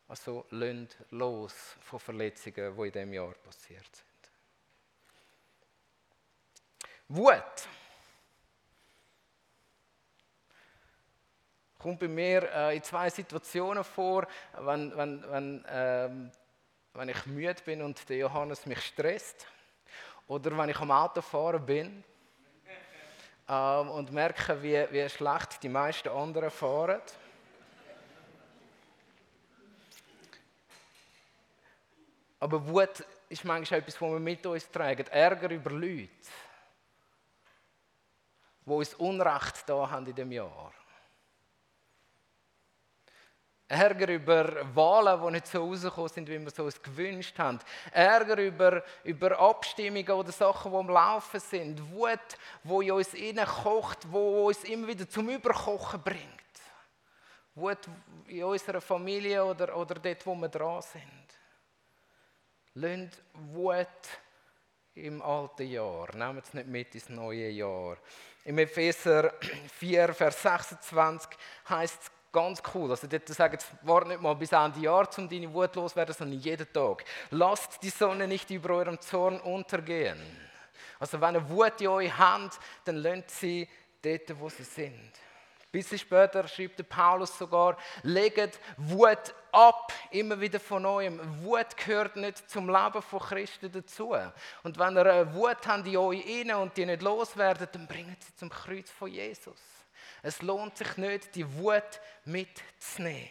Also 0.09 0.45
lönt 0.51 0.97
los 1.11 1.53
von 1.81 1.99
Verletzungen, 1.99 2.75
die 2.75 2.87
in 2.87 2.91
diesem 2.91 3.13
Jahr 3.13 3.33
passiert 3.33 3.95
sind. 3.95 4.05
Wut. 7.09 7.67
Kommt 11.77 11.99
bei 11.99 12.07
mir 12.07 12.51
äh, 12.51 12.75
in 12.75 12.83
zwei 12.83 13.09
Situationen 13.09 13.83
vor, 13.83 14.27
wenn, 14.57 14.95
wenn, 14.97 15.31
wenn, 15.31 15.65
ähm, 15.69 16.31
wenn 16.93 17.09
ich 17.09 17.25
müde 17.27 17.61
bin 17.63 17.81
und 17.81 18.09
der 18.09 18.17
Johannes 18.17 18.65
mich 18.65 18.83
stresst. 18.83 19.47
Oder 20.27 20.57
wenn 20.57 20.69
ich 20.69 20.79
am 20.79 20.91
Autofahren 20.91 21.65
bin 21.65 22.03
ähm, 23.47 23.89
und 23.89 24.11
merke, 24.11 24.61
wie, 24.61 24.85
wie 24.91 25.09
schlecht 25.09 25.63
die 25.63 25.69
meisten 25.69 26.09
anderen 26.09 26.51
fahren. 26.51 27.01
Aber 32.39 32.67
Wut 32.67 33.03
ist 33.29 33.45
manchmal 33.45 33.79
etwas, 33.79 33.99
was 34.01 34.11
wir 34.11 34.19
mit 34.19 34.45
uns 34.45 34.69
tragen. 34.69 35.07
Ärger 35.07 35.49
über 35.49 35.71
Leute, 35.71 36.09
die 38.65 38.69
uns 38.69 38.93
Unrecht 38.95 39.63
da 39.67 39.89
haben 39.89 40.05
in 40.05 40.15
dem 40.15 40.31
Jahr. 40.31 40.73
Ärger 43.69 44.07
über 44.13 44.75
Wahlen, 44.75 45.21
die 45.25 45.31
nicht 45.31 45.47
so 45.47 45.59
rausgekommen 45.65 46.09
sind, 46.09 46.29
wie 46.29 46.39
wir 46.39 46.47
es 46.47 46.57
uns 46.57 46.81
gewünscht 46.81 47.37
haben. 47.37 47.59
Ärger 47.91 48.37
über, 48.37 48.83
über 49.03 49.37
Abstimmungen 49.37 50.09
oder 50.09 50.31
Sachen, 50.31 50.71
die 50.71 50.77
am 50.77 50.89
Laufen 50.89 51.39
sind. 51.39 51.91
Wut, 51.91 52.19
die 52.63 52.87
in 52.87 53.39
uns 53.39 53.53
kocht, 53.63 54.05
die 54.05 54.15
uns 54.15 54.63
immer 54.63 54.87
wieder 54.87 55.09
zum 55.09 55.29
Überkochen 55.29 56.01
bringt. 56.01 56.21
Wut 57.55 57.79
in 58.27 58.43
unserer 58.43 58.79
Familie 58.79 59.43
oder, 59.43 59.75
oder 59.75 59.95
dort, 59.95 60.25
wo 60.25 60.35
wir 60.35 60.47
dran 60.47 60.81
sind. 60.81 61.03
Lasst 62.75 63.21
Wut 63.33 63.87
im 64.93 65.21
alten 65.21 65.67
Jahr. 65.67 66.15
Nehmt 66.15 66.45
es 66.45 66.53
nicht 66.53 66.67
mit 66.67 66.95
ins 66.95 67.09
neue 67.09 67.49
Jahr. 67.49 67.97
Im 68.45 68.59
Epheser 68.59 69.33
4, 69.79 70.13
Vers 70.13 70.41
26 70.41 71.37
heißt 71.67 72.01
es 72.01 72.11
Ganz 72.31 72.61
cool. 72.73 72.91
Also 72.91 73.07
dort 73.07 73.27
sagen 73.29 73.57
sie, 73.59 73.87
warte 73.87 74.09
nicht 74.09 74.21
mal 74.21 74.35
bis 74.35 74.51
Ende 74.51 74.79
Jahr, 74.79 75.07
um 75.17 75.29
deine 75.29 75.53
Wut 75.53 75.75
loswerden, 75.75 76.13
sondern 76.13 76.39
jeden 76.39 76.71
Tag. 76.71 77.05
Lasst 77.31 77.81
die 77.81 77.89
Sonne 77.89 78.27
nicht 78.27 78.49
über 78.49 78.75
eurem 78.75 78.99
Zorn 78.99 79.39
untergehen. 79.39 80.19
Also 80.99 81.19
wenn 81.21 81.35
ihr 81.35 81.49
Wut 81.49 81.79
in 81.79 81.87
euch 81.87 82.17
habt, 82.17 82.59
dann 82.85 82.97
lasst 82.97 83.39
sie 83.39 83.67
dort, 84.01 84.39
wo 84.39 84.49
sie 84.49 84.63
sind. 84.63 85.11
Bisschen 85.71 85.99
später 85.99 86.47
schreibt 86.47 86.87
Paulus 86.87 87.37
sogar, 87.37 87.77
legt 88.03 88.59
Wut 88.77 89.35
ab, 89.51 89.91
immer 90.11 90.39
wieder 90.39 90.59
von 90.59 90.81
neuem. 90.83 91.19
Wut 91.43 91.75
gehört 91.75 92.15
nicht 92.15 92.49
zum 92.49 92.69
Leben 92.69 93.01
von 93.01 93.19
Christen 93.19 93.71
dazu. 93.71 94.15
Und 94.63 94.79
wenn 94.79 94.95
ihr 94.95 95.33
Wut 95.33 95.67
habt 95.67 95.85
in 95.85 95.97
euch 95.97 96.55
und 96.55 96.77
die 96.77 96.85
nicht 96.85 97.01
loswerden, 97.01 97.67
dann 97.71 97.87
bringt 97.87 98.23
sie 98.23 98.35
zum 98.35 98.49
Kreuz 98.49 98.89
von 98.89 99.09
Jesus. 99.09 99.76
Es 100.21 100.41
lohnt 100.41 100.77
sich 100.77 100.97
nicht, 100.97 101.35
die 101.35 101.51
Wut 101.55 102.01
mitzunehmen. 102.25 103.29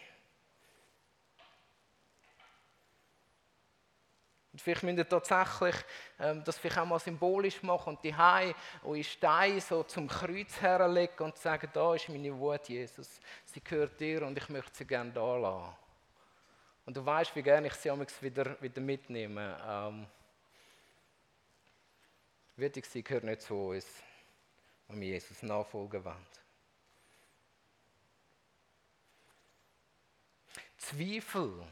Und 4.51 4.61
vielleicht 4.61 4.83
müsst 4.83 4.97
ihr 4.97 5.07
tatsächlich 5.07 5.75
ähm, 6.19 6.43
das 6.43 6.57
vielleicht 6.57 6.79
auch 6.79 6.85
mal 6.85 6.99
symbolisch 6.99 7.61
machen 7.61 7.89
und 7.89 8.03
die 8.03 8.15
Hai 8.15 8.55
eure 8.83 9.03
Steine 9.03 9.61
so 9.61 9.83
zum 9.83 10.07
Kreuz 10.07 10.59
herlegen 10.59 11.25
und 11.25 11.37
sagen, 11.37 11.69
da 11.71 11.93
ist 11.93 12.09
meine 12.09 12.35
Wut, 12.35 12.67
Jesus. 12.67 13.19
Sie 13.45 13.63
gehört 13.63 13.99
dir 13.99 14.23
und 14.23 14.35
ich 14.35 14.49
möchte 14.49 14.75
sie 14.75 14.85
gerne 14.85 15.11
da 15.11 15.37
lassen. 15.37 15.75
Und 16.87 16.97
du 16.97 17.05
weißt, 17.05 17.35
wie 17.35 17.43
gerne 17.43 17.67
ich 17.67 17.73
sie 17.73 17.91
wieder, 18.21 18.59
wieder 18.59 18.81
mitnehme. 18.81 19.57
Ähm, 19.63 20.07
Würdig 22.59 22.87
sie 22.87 23.03
gehört 23.03 23.23
nicht 23.23 23.43
zu 23.43 23.53
uns, 23.53 23.85
wenn 24.87 24.99
wir 24.99 25.09
Jesus 25.09 25.43
nachfolgen 25.43 26.03
wollen. 26.03 26.25
Zweifel. 30.77 31.65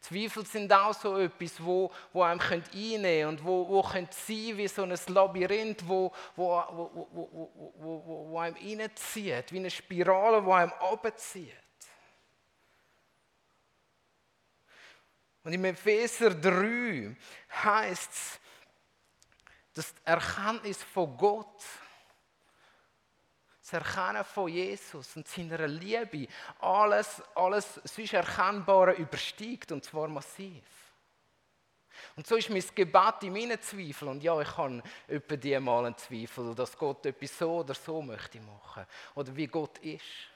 Zweifel 0.00 0.46
sind 0.46 0.72
auch 0.72 0.94
so 0.94 1.18
etwas, 1.18 1.62
wo, 1.62 1.92
wo 2.12 2.22
einem 2.22 2.40
einnehmen 2.40 3.02
können 3.02 3.28
und 3.28 3.44
wo, 3.44 3.68
wo 3.68 3.82
sein 3.82 4.56
wie 4.56 4.66
so 4.66 4.82
ein 4.82 4.98
Labyrinth, 5.08 5.86
wo, 5.86 6.10
wo, 6.36 6.64
wo, 6.70 7.08
wo, 7.12 7.72
wo, 7.76 8.30
wo 8.30 8.38
einem 8.38 8.56
reinzieht, 8.56 9.52
wie 9.52 9.58
eine 9.58 9.70
Spirale, 9.70 10.44
wo 10.44 10.52
einem 10.52 10.72
abzieht. 10.72 11.52
Und 15.42 15.52
im 15.52 15.64
Epheser 15.64 16.34
3 16.34 17.16
heißt 17.62 18.12
es, 18.12 18.40
dass 19.74 19.94
die 19.94 20.00
Erkenntnis 20.04 20.82
von 20.82 21.16
Gott 21.16 21.62
das 23.70 23.82
Erkennen 23.82 24.24
von 24.24 24.48
Jesus 24.48 25.16
und 25.16 25.28
seiner 25.28 25.66
Liebe 25.66 26.26
alles, 26.58 27.22
alles 27.34 27.80
sonst 27.84 28.12
Erkennbare 28.12 28.92
übersteigt 28.94 29.72
und 29.72 29.84
zwar 29.84 30.08
massiv. 30.08 30.64
Und 32.16 32.26
so 32.26 32.36
ist 32.36 32.50
mein 32.50 32.64
Gebet 32.74 33.22
in 33.22 33.32
meinen 33.32 33.60
Zweifeln. 33.60 34.12
Und 34.12 34.22
ja, 34.22 34.40
ich 34.40 34.56
habe 34.56 34.82
etwa 35.06 35.36
die 35.36 35.58
mal 35.60 35.84
einen 35.84 35.96
Zweifel, 35.96 36.54
dass 36.54 36.76
Gott 36.76 37.06
etwas 37.06 37.38
so 37.38 37.58
oder 37.58 37.74
so 37.74 38.02
möchte 38.02 38.40
machen. 38.40 38.86
Oder 39.14 39.36
wie 39.36 39.46
Gott 39.46 39.78
ist 39.78 40.29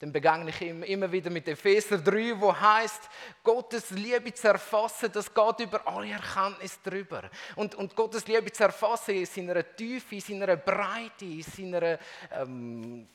dann 0.00 0.12
begegne 0.12 0.48
ich 0.48 0.62
immer 0.62 1.12
wieder 1.12 1.28
mit 1.28 1.46
Epheser 1.46 1.98
3, 1.98 2.40
wo 2.40 2.58
heißt, 2.58 3.10
Gottes 3.44 3.90
Liebe 3.90 4.32
zu 4.32 4.48
erfassen, 4.48 5.12
das 5.12 5.32
geht 5.32 5.60
über 5.60 5.86
alle 5.86 6.12
Erkenntnis 6.12 6.80
drüber. 6.80 7.28
Und, 7.54 7.74
und 7.74 7.94
Gottes 7.94 8.26
Liebe 8.26 8.50
zu 8.50 8.62
erfassen 8.62 9.14
in 9.14 9.26
seiner 9.26 9.76
Tiefe, 9.76 10.14
in 10.14 10.20
seiner 10.22 10.56
Breite, 10.56 11.26
in 11.26 11.42
seiner 11.42 11.98
ähm, 12.32 13.06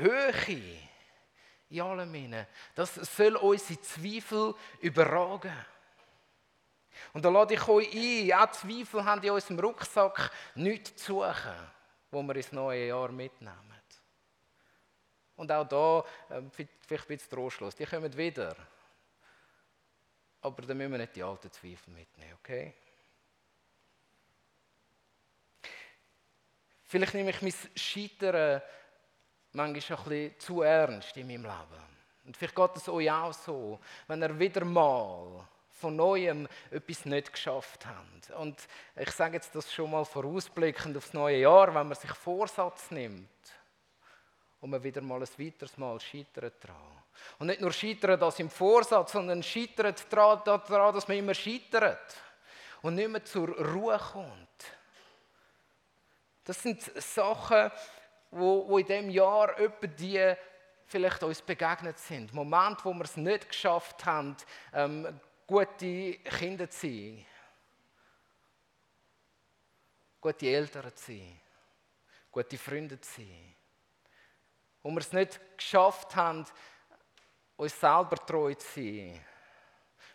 Höhe, 0.00 0.78
in 1.68 1.80
allem 1.82 2.14
hinein. 2.14 2.46
Das 2.74 2.94
soll 2.94 3.36
unsere 3.36 3.82
Zweifel 3.82 4.54
überragen. 4.80 5.52
Und 7.12 7.22
da 7.22 7.28
lade 7.28 7.52
ich 7.52 7.68
euch 7.68 7.94
ein, 7.94 8.32
auch 8.32 8.50
Zweifel 8.50 9.04
haben 9.04 9.22
in 9.22 9.30
unserem 9.30 9.58
Rucksack 9.58 10.30
nichts 10.54 11.04
zu 11.04 11.20
suchen, 11.20 11.70
wo 12.10 12.22
wir 12.22 12.36
ins 12.36 12.50
neue 12.50 12.86
Jahr 12.86 13.12
mitnehmen. 13.12 13.74
Und 15.36 15.50
auch 15.50 15.66
da, 15.66 16.04
ähm, 16.30 16.50
vielleicht 16.50 17.04
ein 17.04 17.16
bisschen 17.16 17.30
Trostlos, 17.30 17.74
die 17.74 17.86
kommen 17.86 18.16
wieder. 18.16 18.54
Aber 20.40 20.62
dann 20.62 20.76
müssen 20.76 20.92
wir 20.92 20.98
nicht 20.98 21.16
die 21.16 21.22
alten 21.22 21.50
Zweifel 21.50 21.92
mitnehmen, 21.92 22.34
okay? 22.40 22.74
Vielleicht 26.84 27.14
nehme 27.14 27.30
ich 27.30 27.42
mein 27.42 27.54
Scheitern 27.74 28.62
manchmal 29.52 29.98
ein 29.98 30.04
bisschen 30.04 30.38
zu 30.38 30.62
ernst 30.62 31.16
in 31.16 31.26
meinem 31.26 31.42
Leben. 31.42 31.82
Und 32.26 32.36
vielleicht 32.36 32.54
geht 32.54 32.76
es 32.76 32.88
euch 32.88 33.10
auch 33.10 33.32
so, 33.32 33.80
wenn 34.06 34.22
ihr 34.22 34.38
wieder 34.38 34.64
mal 34.64 35.48
von 35.70 35.96
Neuem 35.96 36.46
etwas 36.70 37.04
nicht 37.04 37.32
geschafft 37.32 37.84
habt. 37.86 38.30
Und 38.38 38.56
ich 38.96 39.10
sage 39.10 39.34
jetzt 39.34 39.54
das 39.54 39.72
schon 39.72 39.90
mal 39.90 40.04
vorausblickend 40.04 40.96
aufs 40.96 41.12
neue 41.12 41.38
Jahr, 41.38 41.74
wenn 41.74 41.88
man 41.88 41.96
sich 41.96 42.12
Vorsatz 42.12 42.90
nimmt 42.90 43.28
und 44.64 44.70
man 44.70 44.82
wieder 44.82 45.02
mal 45.02 45.20
ein 45.20 45.28
weiteres 45.36 45.76
Mal 45.76 46.00
scheitert 46.00 46.54
daran. 46.64 47.02
Und 47.38 47.48
nicht 47.48 47.60
nur 47.60 47.70
scheitert 47.70 48.22
das 48.22 48.40
im 48.40 48.48
Vorsatz, 48.48 49.12
sondern 49.12 49.42
scheitert 49.42 50.10
daran, 50.10 50.40
dass 50.94 51.06
man 51.06 51.18
immer 51.18 51.34
scheitert 51.34 52.16
und 52.80 52.94
nicht 52.94 53.10
mehr 53.10 53.22
zur 53.22 53.48
Ruhe 53.48 53.98
kommt. 53.98 54.64
Das 56.44 56.62
sind 56.62 56.80
Sachen, 56.80 57.70
wo, 58.30 58.66
wo 58.66 58.78
in 58.78 58.86
diesem 58.86 59.10
Jahr 59.10 59.58
etwa 59.60 59.86
die 59.86 60.34
vielleicht 60.86 61.22
uns 61.22 61.42
begegnet 61.42 61.98
sind. 61.98 62.32
Momente, 62.32 62.86
wo 62.86 62.94
wir 62.94 63.04
es 63.04 63.18
nicht 63.18 63.46
geschafft 63.46 64.02
haben, 64.06 64.34
ähm, 64.72 65.20
gute 65.46 66.14
Kinder 66.14 66.70
zu 66.70 66.86
sein, 66.86 67.26
gute 70.22 70.46
Eltern 70.46 70.96
zu 70.96 71.12
sein, 71.12 71.38
gute 72.32 72.56
Freunde 72.56 72.98
zu 72.98 73.20
sein 73.20 73.53
wo 74.84 74.90
wir 74.90 74.98
es 74.98 75.12
nicht 75.12 75.40
geschafft 75.56 76.14
haben, 76.14 76.44
uns 77.56 77.80
selber 77.80 78.16
treu 78.16 78.54
zu 78.54 78.74
sein, 78.74 79.18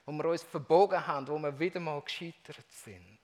wo 0.06 0.12
wir 0.12 0.26
uns 0.26 0.44
verbogen 0.44 1.06
haben, 1.06 1.28
wo 1.28 1.40
wir 1.40 1.58
wieder 1.60 1.80
mal 1.80 2.02
gescheitert 2.02 2.72
sind. 2.72 3.18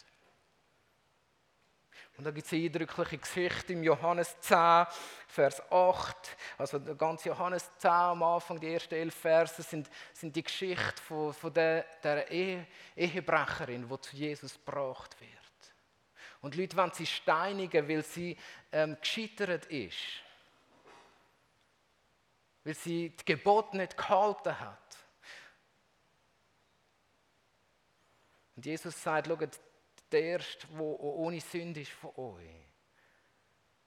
Und 2.18 2.24
da 2.24 2.32
gibt 2.32 2.48
es 2.48 2.54
eine 2.54 2.64
eindrückliche 2.64 3.18
Geschichte 3.18 3.74
im 3.74 3.84
Johannes 3.84 4.40
10, 4.40 4.88
Vers 5.28 5.62
8. 5.70 6.38
Also 6.58 6.80
der 6.80 6.96
ganze 6.96 7.30
Johannes 7.30 7.70
10 7.78 7.92
am 7.92 8.24
Anfang, 8.24 8.60
die 8.60 8.74
ersten 8.74 8.96
elf 8.96 9.14
Verse, 9.14 9.62
sind, 9.62 9.90
sind 10.14 10.36
die 10.36 10.44
Geschichte 10.44 11.02
von, 11.06 11.34
von 11.34 11.54
der, 11.54 11.86
der 12.02 12.32
Ehe, 12.32 12.66
Ehebrecherin, 12.96 13.88
die 13.88 14.02
zu 14.02 14.16
Jesus 14.16 14.54
gebracht 14.54 15.20
wird. 15.20 15.30
Und 16.42 16.56
Leute 16.56 16.78
wollen 16.78 16.92
sie 16.94 17.06
steinigen, 17.06 17.88
weil 17.88 18.04
sie 18.04 18.38
ähm, 18.72 18.98
gescheitert 19.00 19.66
ist. 19.66 20.25
Weil 22.66 22.74
sie 22.74 23.16
das 23.16 23.24
Gebot 23.24 23.74
nicht 23.76 23.96
gehalten 23.96 24.60
hat. 24.60 24.98
Und 28.56 28.66
Jesus 28.66 29.02
sagt, 29.02 29.28
schaut, 29.28 29.60
der 30.12 30.24
Erste, 30.24 30.68
der 30.68 30.82
ohne 30.82 31.40
Sünde 31.40 31.82
ist 31.82 31.92
von 31.92 32.12
euch, 32.16 32.50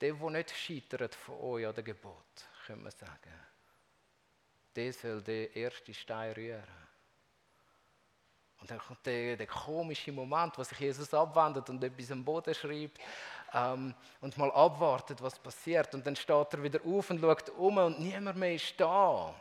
der, 0.01 0.15
der 0.15 0.31
nicht 0.31 0.51
scheitert 0.57 1.15
von 1.15 1.41
euch 1.41 1.67
an 1.67 1.75
dem 1.75 1.85
Gebot, 1.85 2.25
können 2.67 2.85
wir 2.85 2.91
sagen, 2.93 3.35
der 4.77 4.93
soll 4.93 5.23
den 5.23 5.53
ersten 5.55 5.93
Stein 5.93 6.33
rühren. 6.33 6.63
Und 8.61 8.71
dann 8.71 8.79
kommt 8.79 9.05
der, 9.07 9.37
der 9.37 9.47
komische 9.47 10.13
Moment, 10.13 10.57
wo 10.57 10.63
sich 10.63 10.79
Jesus 10.79 11.13
abwendet 11.15 11.69
und 11.69 11.83
etwas 11.83 12.13
am 12.13 12.25
Boden 12.25 12.55
schreibt 12.55 13.01
ähm, 13.53 13.95
und 14.21 14.37
mal 14.37 14.51
abwartet, 14.53 15.23
was 15.23 15.39
passiert. 15.39 15.95
Und 15.95 16.07
dann 16.07 16.17
steht 16.17 16.53
er 16.53 16.63
wieder 16.63 16.81
auf 16.85 17.11
und 17.11 17.21
schaut 17.21 17.49
um 17.51 17.79
und 17.79 18.01
niemand 18.01 18.39
mehr 18.39 18.55
ist 18.55 18.79
da. 18.79 19.35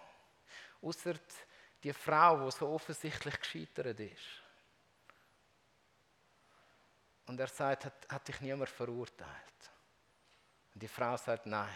Außer 0.81 1.15
die 1.83 1.93
Frau, 1.93 2.45
die 2.45 2.51
so 2.51 2.67
offensichtlich 2.69 3.39
gescheitert 3.39 3.99
ist. 3.99 4.43
Und 7.27 7.39
er 7.39 7.47
sagt, 7.47 7.85
hat, 7.85 8.07
hat 8.09 8.27
dich 8.27 8.39
niemand 8.41 8.69
verurteilt? 8.69 9.71
Und 10.73 10.81
die 10.81 10.87
Frau 10.87 11.17
sagt, 11.17 11.45
nein. 11.45 11.69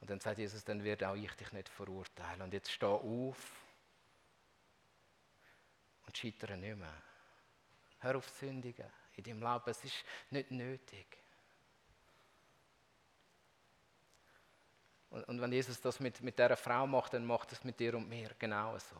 Und 0.00 0.10
dann 0.10 0.18
sagt 0.18 0.38
Jesus, 0.38 0.64
dann 0.64 0.82
werde 0.82 1.08
auch 1.08 1.14
ich 1.14 1.32
dich 1.34 1.52
nicht 1.52 1.68
verurteilen. 1.68 2.42
Und 2.42 2.52
jetzt 2.52 2.72
steh 2.72 2.86
auf 2.86 3.62
und 6.04 6.16
scheitere 6.16 6.56
nicht 6.56 6.76
mehr. 6.76 7.02
Hör 8.00 8.16
auf 8.16 8.28
sündigen 8.28 8.90
in 9.26 9.40
deinem 9.40 9.52
Leben. 9.52 9.70
Es 9.70 9.84
ist 9.84 10.04
nicht 10.30 10.50
nötig. 10.50 11.06
Und, 15.10 15.24
und 15.24 15.40
wenn 15.40 15.52
Jesus 15.52 15.80
das 15.80 16.00
mit, 16.00 16.20
mit 16.22 16.38
dieser 16.38 16.56
Frau 16.56 16.86
macht, 16.86 17.14
dann 17.14 17.26
macht 17.26 17.52
es 17.52 17.64
mit 17.64 17.78
dir 17.78 17.94
und 17.94 18.08
mir 18.08 18.30
genauso. 18.38 18.96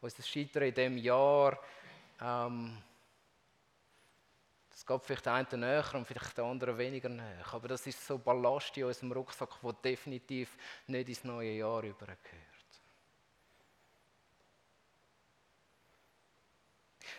Unser 0.00 0.22
Scheitern 0.22 0.64
in 0.64 0.74
diesem 0.74 0.98
Jahr 0.98 1.58
ähm, 2.20 2.82
es 4.74 4.84
geht 4.84 5.04
vielleicht 5.04 5.28
einen 5.28 5.60
näher 5.60 5.94
und 5.94 6.04
vielleicht 6.04 6.36
der 6.36 6.44
andere 6.44 6.76
weniger 6.76 7.08
näher. 7.08 7.44
Aber 7.52 7.68
das 7.68 7.86
ist 7.86 8.04
so 8.04 8.18
Ballast 8.18 8.76
in 8.76 8.84
unserem 8.84 9.12
Rucksack, 9.12 9.60
der 9.62 9.72
definitiv 9.72 10.56
nicht 10.88 11.08
ins 11.08 11.24
neue 11.24 11.52
Jahr 11.52 11.82
übergehört. 11.84 12.53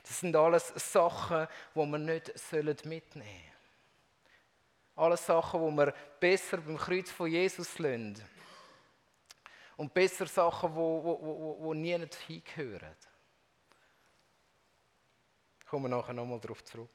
Das 0.08 0.20
sind 0.20 0.36
alles 0.36 0.68
Sachen, 0.76 1.48
die 1.74 1.80
wir 1.80 1.98
nicht 1.98 2.86
mitnehmen 2.86 3.06
sollen. 3.14 3.56
Alles 4.96 5.26
Sachen, 5.26 5.68
die 5.68 5.78
wir 5.78 5.94
besser 6.20 6.58
beim 6.58 6.78
Kreuz 6.78 7.10
von 7.10 7.30
Jesus 7.30 7.80
lassen. 7.80 8.24
Und 9.78 9.94
besser 9.94 10.28
Sachen, 10.28 10.74
die, 10.74 10.78
die, 10.78 11.98
die, 11.98 11.98
die 11.98 12.04
nie 12.04 12.08
hingehören. 12.28 12.96
Ich 15.60 15.66
komme 15.66 15.90
nachher 15.90 16.14
nochmal 16.14 16.40
darauf 16.40 16.64
zurück. 16.64 16.92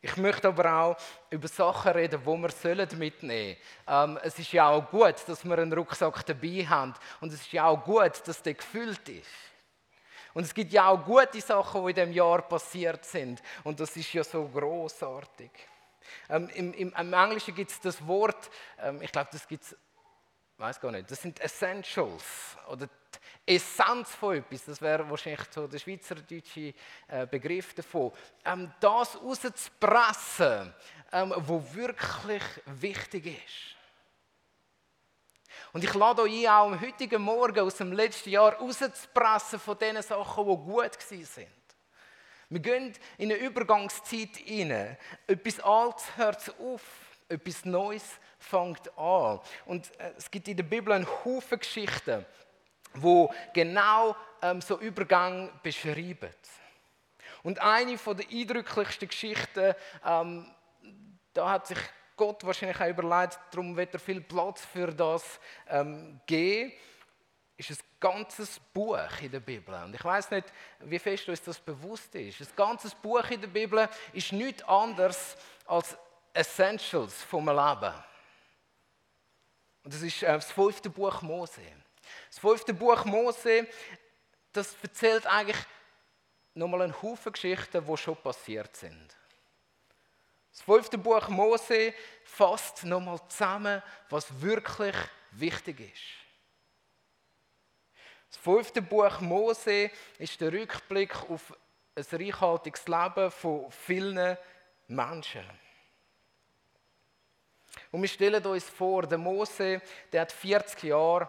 Ich 0.00 0.16
möchte 0.16 0.48
aber 0.48 0.72
auch 0.72 0.96
über 1.30 1.48
Sachen 1.48 1.92
reden, 1.92 2.20
die 2.20 2.26
wir 2.26 2.96
mitnehmen 2.96 3.56
sollen. 3.86 4.10
Ähm, 4.10 4.18
es 4.22 4.38
ist 4.38 4.52
ja 4.52 4.68
auch 4.68 4.90
gut, 4.90 5.14
dass 5.26 5.44
wir 5.44 5.58
einen 5.58 5.72
Rucksack 5.72 6.26
dabei 6.26 6.66
haben. 6.66 6.94
Und 7.20 7.32
es 7.32 7.40
ist 7.40 7.52
ja 7.52 7.66
auch 7.66 7.82
gut, 7.82 8.26
dass 8.26 8.42
der 8.42 8.54
gefüllt 8.54 9.08
ist. 9.08 9.26
Und 10.36 10.42
es 10.42 10.52
gibt 10.52 10.70
ja 10.70 10.88
auch 10.88 11.02
gute 11.02 11.40
Sachen, 11.40 11.82
die 11.82 11.88
in 11.88 11.94
diesem 11.94 12.12
Jahr 12.12 12.42
passiert 12.42 13.06
sind. 13.06 13.42
Und 13.64 13.80
das 13.80 13.96
ist 13.96 14.12
ja 14.12 14.22
so 14.22 14.46
großartig. 14.46 15.50
Ähm, 16.28 16.50
im, 16.50 16.74
im, 16.74 16.92
Im 16.92 17.12
Englischen 17.14 17.54
gibt 17.54 17.70
es 17.70 17.80
das 17.80 18.06
Wort, 18.06 18.50
ähm, 18.78 19.00
ich 19.00 19.10
glaube, 19.10 19.30
das 19.32 19.48
gibt 19.48 19.62
es, 19.64 19.74
weiß 20.58 20.78
gar 20.78 20.92
nicht, 20.92 21.10
das 21.10 21.22
sind 21.22 21.40
Essentials 21.40 22.54
oder 22.68 22.86
Essenz 23.46 24.14
von 24.14 24.36
etwas, 24.36 24.66
das 24.66 24.82
wäre 24.82 25.08
wahrscheinlich 25.08 25.40
so 25.50 25.66
der 25.66 25.78
schweizerdeutsche 25.78 26.74
äh, 27.08 27.26
Begriff 27.30 27.72
davon, 27.72 28.12
ähm, 28.44 28.70
das 28.78 29.16
rauszupressen, 29.16 30.74
ähm, 31.12 31.32
was 31.34 31.74
wirklich 31.74 32.42
wichtig 32.66 33.26
ist. 33.42 33.75
Und 35.76 35.84
ich 35.84 35.92
lade 35.92 36.22
euch 36.22 36.48
ein, 36.48 36.54
auch 36.54 36.72
am 36.72 36.80
heutigen 36.80 37.20
Morgen 37.20 37.60
aus 37.60 37.74
dem 37.74 37.92
letzten 37.92 38.30
Jahr 38.30 38.54
rauszupressen 38.54 39.60
von 39.60 39.76
den 39.76 40.00
Sachen, 40.00 40.48
die 40.48 40.56
gut 40.56 40.98
sind. 41.02 41.48
Wir 42.48 42.60
gehen 42.60 42.94
in 43.18 43.30
eine 43.30 43.38
Übergangszeit 43.38 44.38
hinein. 44.38 44.96
Etwas 45.26 45.60
Altes 45.60 46.16
hört 46.16 46.54
auf, 46.58 46.80
etwas 47.28 47.66
Neues 47.66 48.04
fängt 48.38 48.90
an. 48.96 49.38
Und 49.66 49.90
äh, 50.00 50.12
es 50.16 50.30
gibt 50.30 50.48
in 50.48 50.56
der 50.56 50.64
Bibel 50.64 50.94
einen 50.94 51.06
Haufen 51.06 51.58
Geschichten 51.58 52.24
wo 52.94 53.30
genau 53.52 54.16
ähm, 54.40 54.62
so 54.62 54.78
Übergang 54.78 55.50
beschreiben. 55.62 56.30
Und 57.42 57.60
eine 57.60 57.98
der 57.98 58.24
eindrücklichsten 58.32 59.08
Geschichten, 59.08 59.74
ähm, 60.06 60.46
da 61.34 61.50
hat 61.50 61.66
sich 61.66 61.78
Gott 62.16 62.44
wahrscheinlich 62.44 62.80
auch 62.80 62.88
überlegt, 62.88 63.38
darum 63.50 63.76
wird 63.76 63.92
er 63.94 64.00
viel 64.00 64.20
Platz 64.20 64.64
für 64.64 64.92
das 64.92 65.38
ähm, 65.68 66.20
geben, 66.26 66.72
ist 67.56 67.70
ein 67.70 67.78
ganzes 68.00 68.58
Buch 68.72 68.98
in 69.22 69.30
der 69.30 69.40
Bibel. 69.40 69.74
Und 69.82 69.94
ich 69.94 70.04
weiß 70.04 70.30
nicht, 70.30 70.52
wie 70.80 70.98
fest 70.98 71.28
uns 71.28 71.42
das 71.42 71.58
bewusst 71.58 72.14
ist. 72.14 72.40
Ein 72.40 72.48
ganzes 72.56 72.94
Buch 72.94 73.24
in 73.30 73.40
der 73.40 73.48
Bibel 73.48 73.88
ist 74.12 74.32
nichts 74.32 74.62
anderes 74.64 75.36
als 75.66 75.96
Essentials 76.32 77.22
vom 77.22 77.46
Leben. 77.46 77.94
Und 79.82 79.94
das 79.94 80.02
ist 80.02 80.22
äh, 80.22 80.32
das 80.32 80.50
fünfte 80.50 80.90
Buch 80.90 81.22
Mose. 81.22 81.62
Das 82.28 82.38
fünfte 82.38 82.74
Buch 82.74 83.04
Mose, 83.04 83.66
das 84.52 84.74
erzählt 84.82 85.26
eigentlich 85.26 85.58
nochmal 86.54 86.82
einen 86.82 87.02
Haufen 87.02 87.32
Geschichten, 87.32 87.84
die 87.84 87.96
schon 87.96 88.16
passiert 88.16 88.76
sind. 88.76 89.16
Das 90.56 90.64
fünfte 90.64 90.96
Buch 90.96 91.28
Mose 91.28 91.92
fasst 92.24 92.82
nochmal 92.84 93.20
zusammen, 93.28 93.82
was 94.08 94.40
wirklich 94.40 94.96
wichtig 95.32 95.80
ist. 95.80 96.02
Das 98.30 98.38
fünfte 98.38 98.80
Buch 98.80 99.20
Mose 99.20 99.90
ist 100.18 100.40
der 100.40 100.50
Rückblick 100.50 101.14
auf 101.28 101.54
ein 101.94 102.04
reichhaltiges 102.10 102.88
Leben 102.88 103.30
von 103.30 103.70
vielen 103.70 104.38
Menschen. 104.88 105.44
Und 107.92 108.00
wir 108.00 108.08
stellen 108.08 108.44
uns 108.46 108.64
vor, 108.64 109.06
der 109.06 109.18
Mose, 109.18 109.82
der 110.10 110.22
hat 110.22 110.32
40 110.32 110.84
Jahre 110.84 111.28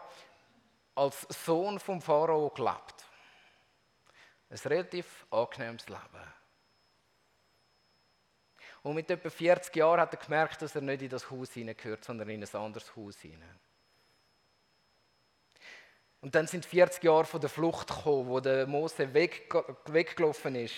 als 0.96 1.28
Sohn 1.46 1.80
vom 1.80 2.02
Pharao 2.02 2.50
gelebt. 2.50 3.06
Ein 4.50 4.58
relativ 4.58 5.26
angenehmes 5.30 5.88
Leben. 5.90 6.37
Und 8.88 8.96
mit 8.96 9.12
etwa 9.12 9.30
40 9.30 9.76
Jahren 9.76 10.00
hat 10.00 10.14
er 10.14 10.18
gemerkt, 10.18 10.62
dass 10.62 10.74
er 10.74 10.82
nicht 10.82 11.02
in 11.02 11.10
das 11.10 11.30
Haus 11.30 11.52
hineingehört, 11.52 12.06
sondern 12.06 12.30
in 12.30 12.42
ein 12.42 12.56
anderes 12.56 12.96
Haus 12.96 13.20
hinein. 13.20 13.60
Und 16.22 16.34
dann 16.34 16.48
sind 16.48 16.66
40 16.66 17.04
Jahre 17.04 17.26
von 17.26 17.42
der 17.42 17.50
Flucht 17.50 17.90
gekommen, 17.90 18.30
wo 18.30 18.40
der 18.40 18.66
Mose 18.66 19.14
weg, 19.14 19.54
weggelaufen 19.88 20.56
ist, 20.56 20.76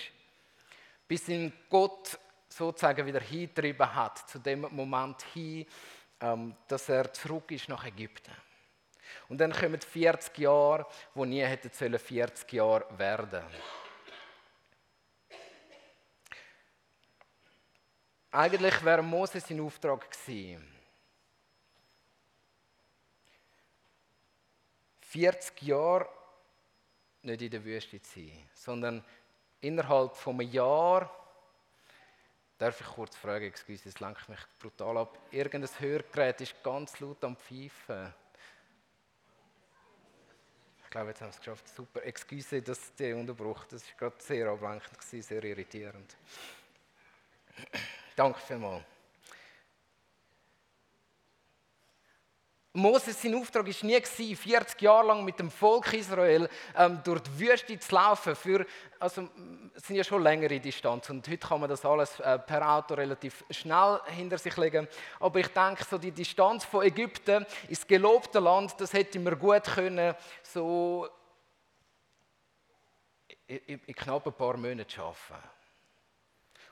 bis 1.06 1.28
ihn 1.28 1.52
Gott 1.68 2.18
sozusagen 2.48 3.06
wieder 3.06 3.20
hingetrieben 3.20 3.94
hat, 3.94 4.28
zu 4.28 4.40
dem 4.40 4.62
Moment 4.62 5.22
hin, 5.32 5.64
ähm, 6.20 6.56
dass 6.66 6.88
er 6.88 7.12
zurück 7.12 7.52
ist 7.52 7.68
nach 7.68 7.86
Ägypten. 7.86 8.34
Und 9.28 9.38
dann 9.38 9.52
kommen 9.52 9.80
40 9.80 10.36
Jahre, 10.38 10.84
wo 11.14 11.24
nie 11.24 11.42
hätten 11.42 11.70
40 11.70 12.52
Jahre 12.54 12.86
werden. 12.98 13.44
Eigentlich 18.32 18.84
wäre 18.84 19.02
Moses 19.02 19.46
sein 19.46 19.60
Auftrag 19.60 20.10
gewesen. 20.10 20.66
40 25.00 25.62
Jahre 25.62 26.08
nicht 27.22 27.42
in 27.42 27.50
der 27.50 27.64
Wüste 27.64 28.00
zu 28.00 28.20
sein, 28.20 28.48
sondern 28.54 29.04
innerhalb 29.60 30.16
von 30.16 30.40
einem 30.40 30.50
Jahr 30.50 31.10
Darf 32.60 32.78
ich 32.78 32.86
kurz 32.88 33.16
fragen, 33.16 33.46
excuse, 33.46 33.88
es 33.88 34.00
lenkt 34.00 34.28
mich 34.28 34.38
brutal 34.58 34.98
ab. 34.98 35.18
Irgendein 35.30 35.70
Hörgerät 35.78 36.42
ist 36.42 36.62
ganz 36.62 37.00
laut 37.00 37.24
am 37.24 37.34
Pfeifen. 37.34 38.12
Ich 40.84 40.90
glaube, 40.90 41.08
jetzt 41.08 41.22
haben 41.22 41.28
wir 41.28 41.30
es 41.30 41.38
geschafft. 41.38 41.66
Super. 41.74 42.02
Excuse, 42.02 42.60
dass 42.60 42.94
der 42.96 43.16
Unterbruch, 43.16 43.64
das 43.64 43.82
war 43.88 44.10
gerade 44.10 44.22
sehr 44.22 44.46
ablenkend, 44.46 45.02
sehr 45.02 45.42
irritierend. 45.42 46.14
Danke 48.20 48.38
vielmals. 48.38 48.82
Moses, 52.74 53.22
sein 53.22 53.34
Auftrag 53.34 53.66
war 53.66 53.86
nie, 53.86 54.36
40 54.36 54.82
Jahre 54.82 55.06
lang 55.06 55.24
mit 55.24 55.38
dem 55.38 55.50
Volk 55.50 55.90
Israel 55.94 56.46
ähm, 56.76 57.00
durch 57.02 57.22
die 57.22 57.40
Wüste 57.40 57.78
zu 57.78 57.94
laufen. 57.94 58.36
Für, 58.36 58.66
also, 58.98 59.26
es 59.74 59.86
sind 59.86 59.96
ja 59.96 60.04
schon 60.04 60.22
längere 60.22 60.60
Distanzen 60.60 61.16
und 61.16 61.28
heute 61.28 61.48
kann 61.48 61.60
man 61.60 61.70
das 61.70 61.82
alles 61.86 62.20
äh, 62.20 62.38
per 62.38 62.70
Auto 62.70 62.92
relativ 62.92 63.42
schnell 63.48 63.98
hinter 64.08 64.36
sich 64.36 64.54
legen. 64.58 64.86
Aber 65.18 65.40
ich 65.40 65.48
denke, 65.48 65.82
so 65.82 65.96
die 65.96 66.12
Distanz 66.12 66.66
von 66.66 66.84
Ägypten 66.84 67.46
ins 67.68 67.86
gelobte 67.86 68.38
Land, 68.38 68.78
das 68.82 68.92
hätte 68.92 69.18
man 69.18 69.38
gut 69.38 69.64
können, 69.64 70.14
so 70.42 71.08
in, 73.46 73.80
in 73.86 73.94
knapp 73.94 74.26
ein 74.26 74.34
paar 74.34 74.58
Monaten 74.58 74.90
schaffen. 74.90 75.38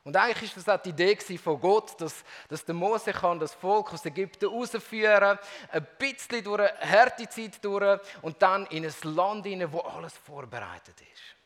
Und 0.09 0.16
eigentlich 0.16 0.57
war 0.57 0.62
das 0.64 0.75
auch 0.75 0.83
die 0.83 0.88
Idee 0.88 1.37
von 1.37 1.61
Gott, 1.61 2.01
dass, 2.01 2.25
dass 2.49 2.64
der 2.64 2.75
Mose 2.75 3.12
kann 3.12 3.38
das 3.38 3.53
Volk 3.53 3.92
aus 3.92 4.07
Ägypten 4.07 4.47
rausführen, 4.47 5.38
ein 5.71 5.87
bisschen 5.99 6.42
durch 6.42 6.62
eine 6.62 6.81
harte 6.81 7.29
Zeit 7.29 7.62
durch 7.62 8.01
und 8.23 8.40
dann 8.40 8.64
in 8.68 8.87
ein 8.87 8.94
Land 9.03 9.44
hinein, 9.44 9.71
wo 9.71 9.81
alles 9.81 10.14
vorbereitet 10.16 10.99
ist. 10.99 11.37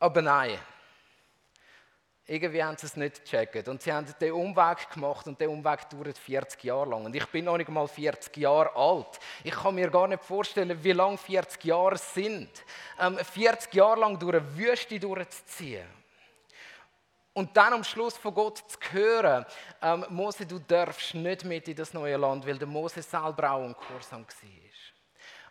Aber 0.00 0.20
nein, 0.22 0.58
irgendwie 2.26 2.64
haben 2.64 2.76
sie 2.76 2.86
es 2.86 2.96
nicht 2.96 3.24
gecheckt. 3.24 3.68
Und 3.68 3.80
sie 3.80 3.92
haben 3.92 4.12
den 4.20 4.32
Umweg 4.32 4.90
gemacht 4.92 5.28
und 5.28 5.40
der 5.40 5.48
Umweg 5.48 5.88
dauert 5.88 6.18
40 6.18 6.64
Jahre 6.64 6.90
lang. 6.90 7.04
Und 7.04 7.14
ich 7.14 7.26
bin 7.26 7.44
noch 7.44 7.58
nicht 7.58 7.70
mal 7.70 7.86
40 7.86 8.36
Jahre 8.38 8.74
alt. 8.74 9.20
Ich 9.44 9.54
kann 9.54 9.76
mir 9.76 9.88
gar 9.88 10.08
nicht 10.08 10.24
vorstellen, 10.24 10.82
wie 10.82 10.90
lang 10.90 11.16
40 11.16 11.62
Jahre 11.62 11.96
sind. 11.96 12.50
Ähm, 12.98 13.18
40 13.18 13.72
Jahre 13.72 14.00
lang 14.00 14.18
durch 14.18 14.34
eine 14.34 14.58
Wüste 14.58 14.98
durchzuziehen. 14.98 15.99
Und 17.32 17.56
dann 17.56 17.72
am 17.74 17.84
Schluss 17.84 18.16
von 18.16 18.34
Gott 18.34 18.58
zu 18.58 18.78
hören, 18.90 19.46
ähm, 19.80 20.04
Mose, 20.08 20.46
du 20.46 20.58
darfst 20.58 21.14
nicht 21.14 21.44
mit 21.44 21.68
in 21.68 21.76
das 21.76 21.94
neue 21.94 22.16
Land, 22.16 22.46
weil 22.46 22.58
der 22.58 22.66
Mose 22.66 23.02
selber 23.02 23.52
auch 23.52 23.64
im 23.64 23.76
Kursam 23.76 24.22
war. 24.22 24.60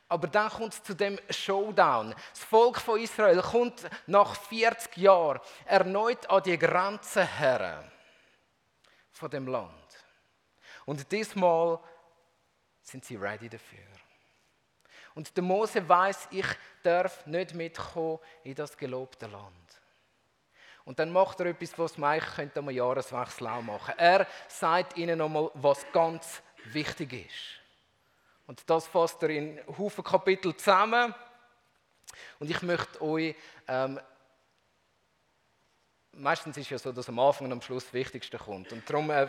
Aber 0.09 0.27
dann 0.27 0.49
kommt 0.49 0.73
es 0.73 0.83
zu 0.83 0.95
dem 0.95 1.19
Showdown. 1.29 2.15
Das 2.31 2.43
Volk 2.43 2.81
von 2.81 2.99
Israel 2.99 3.41
kommt 3.41 3.87
nach 4.07 4.35
40 4.35 4.97
Jahren 4.97 5.39
erneut 5.65 6.27
an 6.29 6.43
die 6.43 6.57
Grenzen 6.57 7.27
her 7.27 7.89
von 9.11 9.29
dem 9.29 9.47
Land. 9.47 9.71
Und 10.85 11.09
diesmal 11.11 11.79
sind 12.81 13.05
sie 13.05 13.15
ready 13.15 13.47
dafür. 13.47 13.85
Und 15.13 15.35
der 15.35 15.43
Mose 15.43 15.87
weiß, 15.87 16.29
ich 16.31 16.47
darf 16.81 17.25
nicht 17.27 17.53
mitkommen 17.53 18.19
in 18.43 18.55
das 18.55 18.75
gelobte 18.75 19.27
Land. 19.27 19.58
Und 20.89 20.97
dann 20.97 21.11
macht 21.11 21.39
er 21.39 21.45
etwas, 21.45 21.77
was 21.77 21.99
man 21.99 22.19
könnte 22.19 22.61
am 22.61 22.69
Jahreswechsel 22.71 23.45
auch 23.45 23.61
machen. 23.61 23.93
Er 23.95 24.25
sagt 24.47 24.97
ihnen 24.97 25.19
nochmal, 25.19 25.51
was 25.53 25.85
ganz 25.93 26.41
wichtig 26.65 27.27
ist. 27.27 27.61
Und 28.47 28.67
das 28.67 28.87
fasst 28.87 29.21
er 29.21 29.29
in 29.29 29.59
Haufen 29.77 30.03
Kapitel 30.03 30.55
zusammen. 30.55 31.13
Und 32.39 32.49
ich 32.49 32.59
möchte 32.63 33.03
euch, 33.03 33.35
ähm, 33.67 33.99
meistens 36.13 36.57
ist 36.57 36.63
es 36.63 36.69
ja 36.71 36.79
so, 36.79 36.91
dass 36.91 37.07
am 37.07 37.19
Anfang 37.19 37.45
und 37.45 37.51
am 37.51 37.61
Schluss 37.61 37.83
das 37.83 37.93
Wichtigste 37.93 38.39
kommt. 38.39 38.73
Und 38.73 38.89
darum 38.89 39.11
äh, 39.11 39.27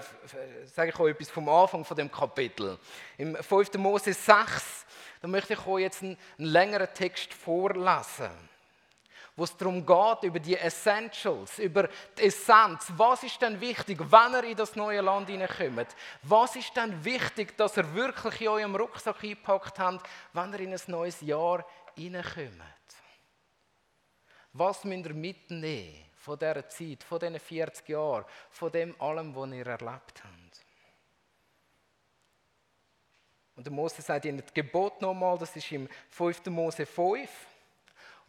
sage 0.64 0.88
ich 0.88 0.98
euch 0.98 1.10
etwas 1.10 1.28
vom 1.28 1.46
Anfang 1.46 1.84
von 1.84 1.94
dem 1.94 2.10
Kapitel. 2.10 2.78
Im 3.18 3.36
5. 3.36 3.74
Mose 3.74 4.14
6, 4.14 4.86
da 5.20 5.28
möchte 5.28 5.52
ich 5.52 5.66
euch 5.66 5.82
jetzt 5.82 6.02
einen, 6.02 6.16
einen 6.38 6.46
längeren 6.46 6.88
Text 6.94 7.34
vorlesen 7.34 8.30
wo 9.36 9.44
es 9.44 9.56
darum 9.56 9.84
geht, 9.84 10.22
über 10.22 10.38
die 10.38 10.56
Essentials, 10.56 11.58
über 11.58 11.88
die 12.18 12.24
Essenz. 12.24 12.92
Was 12.96 13.22
ist 13.22 13.40
denn 13.40 13.60
wichtig, 13.60 13.98
wenn 14.00 14.32
ihr 14.34 14.44
in 14.50 14.56
das 14.56 14.76
neue 14.76 15.00
Land 15.00 15.28
hineinkommt? 15.28 15.88
Was 16.22 16.56
ist 16.56 16.76
denn 16.76 17.04
wichtig, 17.04 17.56
dass 17.56 17.76
ihr 17.76 17.94
wirklich 17.94 18.40
in 18.40 18.48
eurem 18.48 18.76
Rucksack 18.76 19.22
eingepackt 19.22 19.78
habt, 19.78 20.08
wenn 20.32 20.52
ihr 20.52 20.60
in 20.60 20.72
ein 20.72 20.80
neues 20.86 21.20
Jahr 21.20 21.64
hineinkommt? 21.96 22.62
Was 24.52 24.84
müsst 24.84 25.06
ihr 25.06 25.14
mitnehmen 25.14 26.04
von 26.16 26.38
dieser 26.38 26.68
Zeit, 26.68 27.02
von 27.04 27.18
diesen 27.18 27.38
40 27.38 27.88
Jahren, 27.88 28.24
von 28.50 28.72
dem 28.72 29.00
allem, 29.00 29.34
was 29.34 29.50
ihr 29.50 29.66
erlebt 29.66 30.22
habt? 30.22 30.64
Und 33.60 33.66
der 33.66 33.72
Mose 33.72 34.00
sagt 34.00 34.24
ihnen 34.24 34.38
das 34.38 34.54
Gebot 34.54 35.02
nochmal, 35.02 35.36
das 35.36 35.54
ist 35.54 35.70
im 35.70 35.86
5. 36.08 36.46
Mose 36.46 36.86
5. 36.86 37.28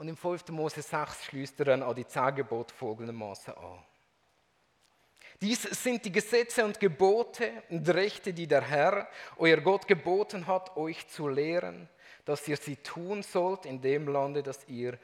Und 0.01 0.07
im 0.07 0.17
5. 0.17 0.47
Mose 0.47 0.81
6 0.81 1.25
schließt 1.25 1.59
er 1.59 1.65
dann 1.65 1.83
an 1.83 1.93
die 1.93 2.07
zehn 2.07 2.43
folgendermaßen 2.75 3.53
an. 3.53 3.85
Dies 5.39 5.61
sind 5.61 6.03
die 6.03 6.11
Gesetze 6.11 6.65
und 6.65 6.79
Gebote 6.79 7.51
und 7.69 7.87
Rechte, 7.87 8.33
die 8.33 8.47
der 8.47 8.63
Herr, 8.63 9.07
euer 9.37 9.57
Gott, 9.57 9.87
geboten 9.87 10.47
hat, 10.47 10.75
euch 10.75 11.07
zu 11.07 11.27
lehren, 11.27 11.87
dass 12.25 12.47
ihr 12.47 12.57
sie 12.57 12.77
tun 12.77 13.21
sollt 13.21 13.67
in 13.67 13.79
dem 13.79 14.07
Lande, 14.07 14.41
das 14.41 14.67
ihr, 14.67 14.97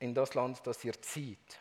in 0.00 0.12
das 0.12 0.34
Land, 0.34 0.58
das 0.64 0.84
ihr 0.84 1.00
zieht. 1.00 1.60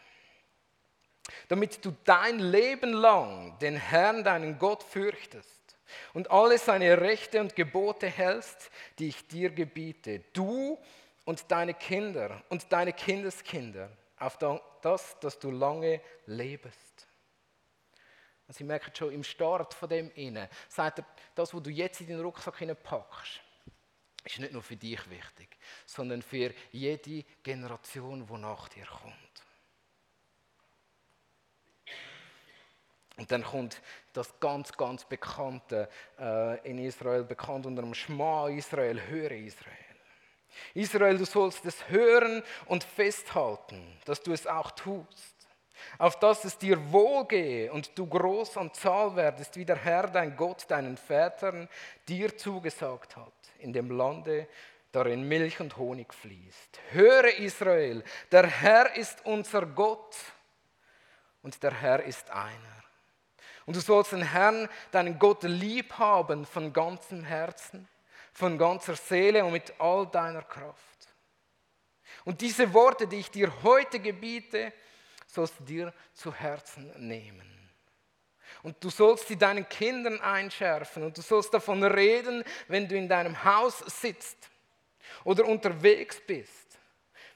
Damit 1.49 1.85
du 1.85 1.93
dein 2.03 2.39
Leben 2.39 2.93
lang 2.93 3.59
den 3.59 3.75
Herrn, 3.75 4.23
deinen 4.23 4.57
Gott, 4.57 4.81
fürchtest 4.81 5.77
und 6.15 6.31
alle 6.31 6.57
seine 6.57 6.99
Rechte 6.99 7.41
und 7.41 7.55
Gebote 7.55 8.07
hältst, 8.07 8.71
die 8.97 9.09
ich 9.09 9.27
dir 9.27 9.51
gebiete. 9.51 10.23
Du 10.33 10.79
und 11.25 11.51
deine 11.51 11.73
Kinder 11.73 12.43
und 12.49 12.71
deine 12.71 12.93
Kindeskinder 12.93 13.89
auf 14.17 14.37
das, 14.81 15.19
dass 15.19 15.39
du 15.39 15.51
lange 15.51 16.01
lebst. 16.25 17.07
Und 18.47 18.55
Sie 18.55 18.63
merken 18.63 18.91
schon 18.93 19.11
im 19.11 19.23
Start 19.23 19.73
von 19.73 19.89
dem 19.89 20.11
inne, 20.11 20.49
sagt 20.67 20.99
er, 20.99 21.05
das, 21.35 21.53
was 21.53 21.63
du 21.63 21.69
jetzt 21.69 22.01
in 22.01 22.07
den 22.07 22.19
Rucksack 22.21 22.59
packst, 22.83 23.41
ist 24.23 24.39
nicht 24.39 24.53
nur 24.53 24.61
für 24.61 24.75
dich 24.75 25.09
wichtig, 25.09 25.57
sondern 25.85 26.21
für 26.21 26.53
jede 26.71 27.23
Generation, 27.41 28.27
die 28.27 28.37
nach 28.37 28.67
dir 28.69 28.85
kommt. 28.85 29.15
Und 33.17 33.31
dann 33.31 33.43
kommt 33.43 33.81
das 34.13 34.39
ganz, 34.39 34.71
ganz 34.73 35.05
bekannte 35.05 35.89
äh, 36.19 36.69
in 36.69 36.79
Israel, 36.79 37.23
bekannt 37.23 37.65
unter 37.65 37.81
dem 37.81 37.93
Schma 37.93 38.49
Israel, 38.49 38.99
höre 39.07 39.31
Israel. 39.31 39.90
Israel, 40.73 41.17
du 41.17 41.25
sollst 41.25 41.65
es 41.65 41.89
hören 41.89 42.43
und 42.65 42.83
festhalten, 42.83 43.97
dass 44.05 44.21
du 44.21 44.33
es 44.33 44.47
auch 44.47 44.71
tust, 44.71 45.35
auf 45.97 46.19
dass 46.19 46.45
es 46.45 46.57
dir 46.57 46.91
wohlgehe 46.91 47.71
und 47.71 47.97
du 47.97 48.07
groß 48.07 48.57
an 48.57 48.73
Zahl 48.73 49.15
werdest, 49.15 49.55
wie 49.55 49.65
der 49.65 49.77
Herr, 49.77 50.07
dein 50.07 50.35
Gott, 50.35 50.65
deinen 50.69 50.97
Vätern 50.97 51.67
dir 52.07 52.37
zugesagt 52.37 53.15
hat, 53.15 53.33
in 53.59 53.73
dem 53.73 53.91
Lande, 53.91 54.47
darin 54.91 55.27
Milch 55.27 55.59
und 55.59 55.77
Honig 55.77 56.13
fließt. 56.13 56.79
Höre 56.91 57.37
Israel, 57.39 58.03
der 58.31 58.47
Herr 58.47 58.95
ist 58.95 59.25
unser 59.25 59.65
Gott 59.65 60.15
und 61.41 61.61
der 61.63 61.73
Herr 61.73 62.03
ist 62.03 62.29
einer. 62.29 62.83
Und 63.65 63.75
du 63.75 63.79
sollst 63.79 64.11
den 64.11 64.23
Herrn, 64.23 64.67
deinen 64.91 65.17
Gott, 65.17 65.43
lieb 65.43 65.93
haben 65.97 66.45
von 66.45 66.73
ganzem 66.73 67.23
Herzen 67.23 67.87
von 68.33 68.57
ganzer 68.57 68.95
Seele 68.95 69.43
und 69.43 69.51
mit 69.51 69.73
all 69.79 70.07
deiner 70.07 70.43
Kraft. 70.43 71.07
Und 72.23 72.41
diese 72.41 72.73
Worte, 72.73 73.07
die 73.07 73.17
ich 73.17 73.31
dir 73.31 73.51
heute 73.63 73.99
gebiete, 73.99 74.73
sollst 75.27 75.59
du 75.59 75.63
dir 75.63 75.93
zu 76.13 76.33
Herzen 76.33 76.91
nehmen. 77.07 77.47
Und 78.63 78.83
du 78.83 78.89
sollst 78.89 79.27
sie 79.27 79.37
deinen 79.37 79.67
Kindern 79.67 80.19
einschärfen 80.21 81.03
und 81.03 81.17
du 81.17 81.21
sollst 81.21 81.53
davon 81.53 81.83
reden, 81.83 82.43
wenn 82.67 82.87
du 82.87 82.95
in 82.95 83.07
deinem 83.07 83.43
Haus 83.43 83.79
sitzt 83.79 84.49
oder 85.23 85.45
unterwegs 85.45 86.21
bist, 86.25 86.77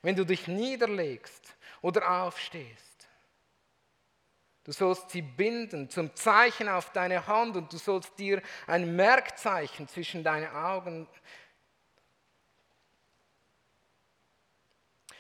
wenn 0.02 0.16
du 0.16 0.24
dich 0.24 0.48
niederlegst 0.48 1.56
oder 1.82 2.24
aufstehst 2.24 2.95
Du 4.66 4.72
sollst 4.72 5.12
sie 5.12 5.22
binden 5.22 5.92
zum 5.92 6.16
Zeichen 6.16 6.68
auf 6.68 6.92
deine 6.92 7.28
Hand 7.28 7.56
und 7.56 7.72
du 7.72 7.78
sollst 7.78 8.18
dir 8.18 8.42
ein 8.66 8.96
Merkzeichen 8.96 9.88
zwischen 9.88 10.24
deine 10.24 10.52
Augen 10.56 11.08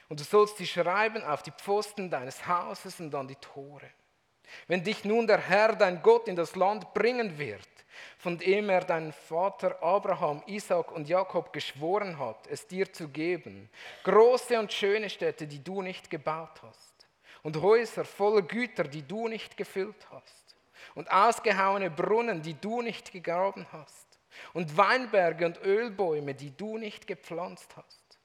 und 0.09 0.19
du 0.19 0.23
sollst 0.23 0.57
sie 0.57 0.65
schreiben 0.65 1.23
auf 1.23 1.43
die 1.43 1.51
Pfosten 1.51 2.09
deines 2.09 2.47
Hauses 2.47 2.99
und 2.99 3.13
an 3.13 3.27
die 3.27 3.35
Tore. 3.35 3.91
Wenn 4.67 4.83
dich 4.83 5.05
nun 5.05 5.27
der 5.27 5.39
Herr, 5.39 5.75
dein 5.75 6.01
Gott, 6.01 6.27
in 6.27 6.35
das 6.35 6.55
Land 6.55 6.95
bringen 6.95 7.37
wird, 7.37 7.67
von 8.17 8.39
dem 8.39 8.69
er 8.69 8.83
deinen 8.83 9.13
Vater 9.13 9.81
Abraham, 9.83 10.41
Isaac 10.47 10.91
und 10.91 11.07
Jakob 11.07 11.53
geschworen 11.53 12.17
hat, 12.17 12.47
es 12.47 12.65
dir 12.65 12.91
zu 12.91 13.09
geben, 13.09 13.69
große 14.03 14.59
und 14.59 14.73
schöne 14.73 15.09
Städte, 15.09 15.45
die 15.45 15.63
du 15.63 15.83
nicht 15.83 16.09
gebaut 16.09 16.61
hast 16.63 16.94
und 17.45 17.61
Häuser 17.61 18.03
voller 18.05 18.41
Güter, 18.41 18.85
die 18.85 19.03
du 19.03 19.27
nicht 19.27 19.55
gefüllt 19.55 20.09
hast, 20.09 20.55
und 20.95 21.11
ausgehauene 21.11 21.91
Brunnen, 21.91 22.41
die 22.41 22.55
du 22.55 22.81
nicht 22.81 23.11
gegraben 23.11 23.67
hast, 23.71 24.19
und 24.53 24.75
Weinberge 24.75 25.45
und 25.45 25.61
Ölbäume, 25.61 26.33
die 26.33 26.57
du 26.57 26.79
nicht 26.79 27.05
gepflanzt 27.05 27.77
hast. 27.77 28.19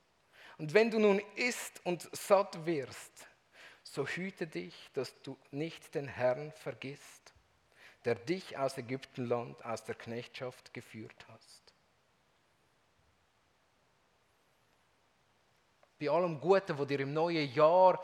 Und 0.57 0.73
wenn 0.73 0.91
du 0.91 0.99
nun 0.99 1.21
isst 1.37 1.85
und 1.85 2.09
satt 2.17 2.65
wirst, 2.65 3.27
so 3.83 4.07
hüte 4.07 4.47
dich, 4.47 4.89
dass 4.95 5.21
du 5.21 5.37
nicht 5.51 5.95
den 5.95 6.09
Herrn 6.09 6.51
vergisst, 6.53 7.35
der 8.07 8.15
dich 8.15 8.57
aus 8.57 8.79
Ägyptenland, 8.79 9.63
aus 9.67 9.85
der 9.85 9.97
Knechtschaft 9.97 10.73
geführt 10.73 11.27
hast. 11.29 11.75
Bei 16.01 16.09
allem 16.09 16.41
Guten, 16.41 16.79
was 16.79 16.87
dir 16.87 17.01
im 17.01 17.13
neuen 17.13 17.53
Jahr 17.53 18.03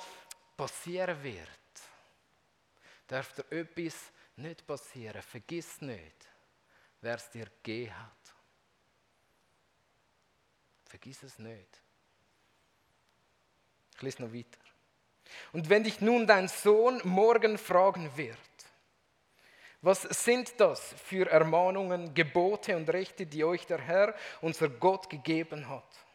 passieren 0.57 1.23
wird, 1.23 1.49
darf 3.07 3.33
dir 3.35 3.45
etwas 3.51 3.95
nicht 4.37 4.67
passieren. 4.67 5.23
Vergiss 5.23 5.81
nicht, 5.81 6.29
wer 7.01 7.17
es 7.17 7.31
dir 7.31 7.47
gegeben 7.47 7.97
hat. 7.97 8.13
Vergiss 10.87 11.23
es 11.23 11.39
nicht. 11.39 11.83
Ich 13.95 14.03
lese 14.03 14.23
noch 14.23 14.33
weiter. 14.33 14.59
Und 15.53 15.69
wenn 15.69 15.85
dich 15.85 16.01
nun 16.01 16.27
dein 16.27 16.49
Sohn 16.49 17.01
morgen 17.05 17.59
fragen 17.59 18.17
wird, 18.17 18.39
was 19.83 20.03
sind 20.03 20.59
das 20.59 20.95
für 20.95 21.31
Ermahnungen, 21.31 22.15
Gebote 22.15 22.77
und 22.77 22.89
Rechte, 22.91 23.27
die 23.27 23.45
euch 23.45 23.67
der 23.67 23.81
Herr, 23.81 24.15
unser 24.41 24.69
Gott, 24.69 25.09
gegeben 25.11 25.69
hat? 25.69 26.06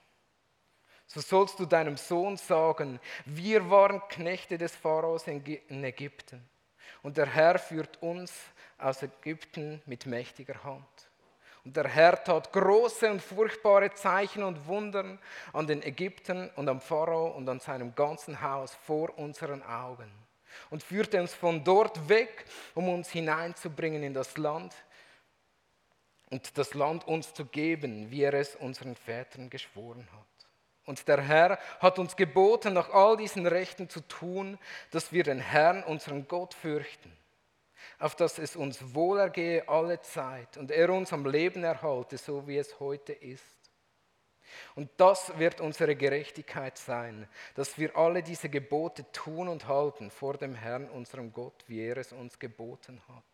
So 1.13 1.19
sollst 1.19 1.59
du 1.59 1.65
deinem 1.65 1.97
Sohn 1.97 2.37
sagen, 2.37 2.97
wir 3.25 3.69
waren 3.69 4.01
Knechte 4.07 4.57
des 4.57 4.73
Pharaos 4.73 5.27
in 5.27 5.83
Ägypten 5.83 6.41
und 7.03 7.17
der 7.17 7.25
Herr 7.25 7.59
führt 7.59 8.01
uns 8.01 8.31
aus 8.77 9.03
Ägypten 9.03 9.81
mit 9.85 10.05
mächtiger 10.05 10.63
Hand. 10.63 10.87
Und 11.65 11.75
der 11.75 11.89
Herr 11.89 12.23
tat 12.23 12.53
große 12.53 13.11
und 13.11 13.21
furchtbare 13.21 13.93
Zeichen 13.93 14.41
und 14.41 14.65
Wundern 14.67 15.19
an 15.51 15.67
den 15.67 15.83
Ägyptern 15.83 16.49
und 16.55 16.69
am 16.69 16.79
Pharao 16.79 17.27
und 17.27 17.49
an 17.49 17.59
seinem 17.59 17.93
ganzen 17.93 18.41
Haus 18.41 18.73
vor 18.73 19.17
unseren 19.19 19.63
Augen 19.63 20.09
und 20.69 20.81
führte 20.81 21.19
uns 21.19 21.33
von 21.33 21.61
dort 21.61 22.07
weg, 22.07 22.45
um 22.73 22.87
uns 22.87 23.09
hineinzubringen 23.09 24.01
in 24.01 24.13
das 24.13 24.37
Land 24.37 24.73
und 26.29 26.57
das 26.57 26.73
Land 26.73 27.05
uns 27.05 27.33
zu 27.33 27.43
geben, 27.43 28.09
wie 28.11 28.23
er 28.23 28.33
es 28.33 28.55
unseren 28.55 28.95
Vätern 28.95 29.49
geschworen 29.49 30.07
hat. 30.13 30.30
Und 30.85 31.07
der 31.07 31.21
Herr 31.21 31.59
hat 31.79 31.99
uns 31.99 32.15
geboten, 32.15 32.73
nach 32.73 32.89
all 32.89 33.17
diesen 33.17 33.45
Rechten 33.45 33.87
zu 33.89 34.01
tun, 34.01 34.57
dass 34.91 35.11
wir 35.11 35.23
den 35.23 35.39
Herrn, 35.39 35.83
unseren 35.83 36.27
Gott, 36.27 36.53
fürchten, 36.53 37.15
auf 37.99 38.15
dass 38.15 38.39
es 38.39 38.55
uns 38.55 38.93
wohlergehe 38.95 39.67
alle 39.67 40.01
Zeit 40.01 40.57
und 40.57 40.71
er 40.71 40.89
uns 40.89 41.13
am 41.13 41.25
Leben 41.25 41.63
erhalte, 41.63 42.17
so 42.17 42.47
wie 42.47 42.57
es 42.57 42.79
heute 42.79 43.13
ist. 43.13 43.61
Und 44.75 44.89
das 44.97 45.37
wird 45.37 45.61
unsere 45.61 45.95
Gerechtigkeit 45.95 46.77
sein, 46.77 47.27
dass 47.55 47.77
wir 47.77 47.95
alle 47.95 48.23
diese 48.23 48.49
Gebote 48.49 49.09
tun 49.11 49.47
und 49.47 49.67
halten 49.67 50.11
vor 50.11 50.37
dem 50.37 50.55
Herrn, 50.55 50.89
unserem 50.89 51.31
Gott, 51.31 51.63
wie 51.67 51.81
er 51.81 51.97
es 51.97 52.11
uns 52.11 52.37
geboten 52.39 53.01
hat. 53.07 53.30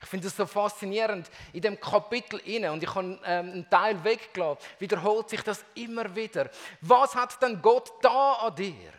Ich 0.00 0.08
finde 0.08 0.28
es 0.28 0.36
so 0.36 0.46
faszinierend 0.46 1.30
in 1.52 1.62
dem 1.62 1.78
Kapitel 1.80 2.38
inne 2.40 2.72
und 2.72 2.82
ich 2.82 2.94
habe 2.94 3.18
ähm, 3.24 3.52
einen 3.52 3.70
Teil 3.70 4.02
weggelassen, 4.02 4.64
wiederholt 4.78 5.28
sich 5.28 5.42
das 5.42 5.64
immer 5.74 6.14
wieder. 6.14 6.50
Was 6.80 7.14
hat 7.14 7.40
denn 7.42 7.60
Gott 7.60 7.92
da 8.02 8.34
an 8.34 8.54
dir? 8.54 8.92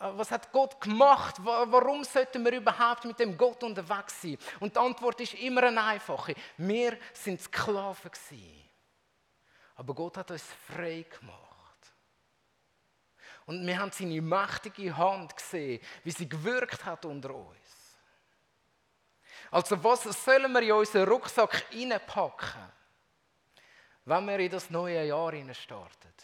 Äh, 0.00 0.10
was 0.16 0.30
hat 0.30 0.50
Gott 0.52 0.80
gemacht? 0.80 1.36
Warum 1.38 2.02
sollten 2.04 2.44
wir 2.44 2.52
überhaupt 2.52 3.04
mit 3.04 3.18
dem 3.20 3.36
Gott 3.36 3.62
unterwegs 3.62 4.22
sein? 4.22 4.38
Und 4.58 4.74
die 4.74 4.80
Antwort 4.80 5.20
ist 5.20 5.34
immer 5.34 5.64
eine 5.64 5.82
einfache. 5.82 6.34
Wir 6.56 6.98
sind 7.12 7.40
Sklaven 7.40 8.10
gewesen. 8.10 8.68
Aber 9.76 9.94
Gott 9.94 10.16
hat 10.16 10.30
uns 10.30 10.44
frei 10.66 11.06
gemacht. 11.08 11.50
Und 13.46 13.66
wir 13.66 13.78
haben 13.78 13.90
seine 13.92 14.20
mächtige 14.20 14.96
Hand 14.96 15.36
gesehen, 15.36 15.80
wie 16.04 16.10
sie 16.10 16.28
gewirkt 16.28 16.84
hat 16.84 17.04
unter 17.04 17.34
uns. 17.34 17.56
Also 19.50 19.82
was 19.82 20.04
sollen 20.24 20.52
wir 20.52 20.62
in 20.62 20.72
unseren 20.72 21.08
Rucksack 21.08 21.66
reinpacken, 21.72 22.60
wenn 24.04 24.26
wir 24.26 24.38
in 24.38 24.50
das 24.50 24.70
neue 24.70 25.04
Jahr 25.04 25.32
starten? 25.54 26.14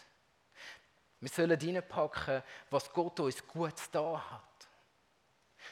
Wir 1.20 1.30
sollen 1.30 1.58
reinpacken, 1.58 2.42
was 2.70 2.92
Gott 2.92 3.20
uns 3.20 3.46
gut 3.46 3.74
da 3.90 4.22
hat. 4.30 4.42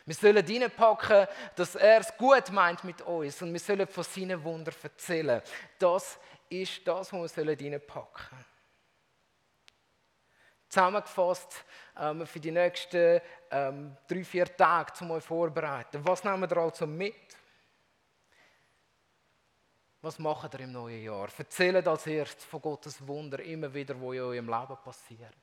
Wir 0.06 0.14
sollen 0.14 0.44
reinpacken, 0.44 1.28
dass 1.54 1.76
er 1.76 2.00
es 2.00 2.16
gut 2.16 2.50
meint 2.50 2.82
mit 2.82 3.00
uns 3.02 3.40
und 3.40 3.52
wir 3.52 3.60
sollen 3.60 3.86
von 3.86 4.04
seinen 4.04 4.42
Wundern 4.42 4.74
erzählen. 4.82 5.40
Das 5.78 6.18
ist 6.48 6.86
das, 6.86 7.12
was 7.12 7.36
wir 7.36 7.46
reinpacken 7.46 8.26
sollen. 8.30 8.44
Zusammengefasst 10.68 11.64
ähm, 11.96 12.26
für 12.26 12.40
die 12.40 12.50
nächsten 12.50 13.20
ähm, 13.50 13.96
drei, 14.08 14.24
vier 14.24 14.56
Tage, 14.56 14.92
um 15.02 15.12
euch 15.12 15.22
vorzubereiten. 15.22 16.04
Was 16.04 16.24
nehmen 16.24 16.50
wir 16.50 16.56
also 16.56 16.84
mit? 16.84 17.14
Was 20.04 20.18
macht 20.18 20.52
ihr 20.52 20.60
im 20.60 20.72
neuen 20.72 21.02
Jahr? 21.02 21.30
Erzählt 21.38 21.88
als 21.88 22.06
erstes 22.06 22.44
von 22.44 22.60
Gottes 22.60 23.06
Wunder 23.06 23.40
immer 23.40 23.72
wieder, 23.72 23.98
wo 23.98 24.12
in 24.12 24.20
eurem 24.20 24.46
Leben 24.46 24.76
passiert. 24.84 25.34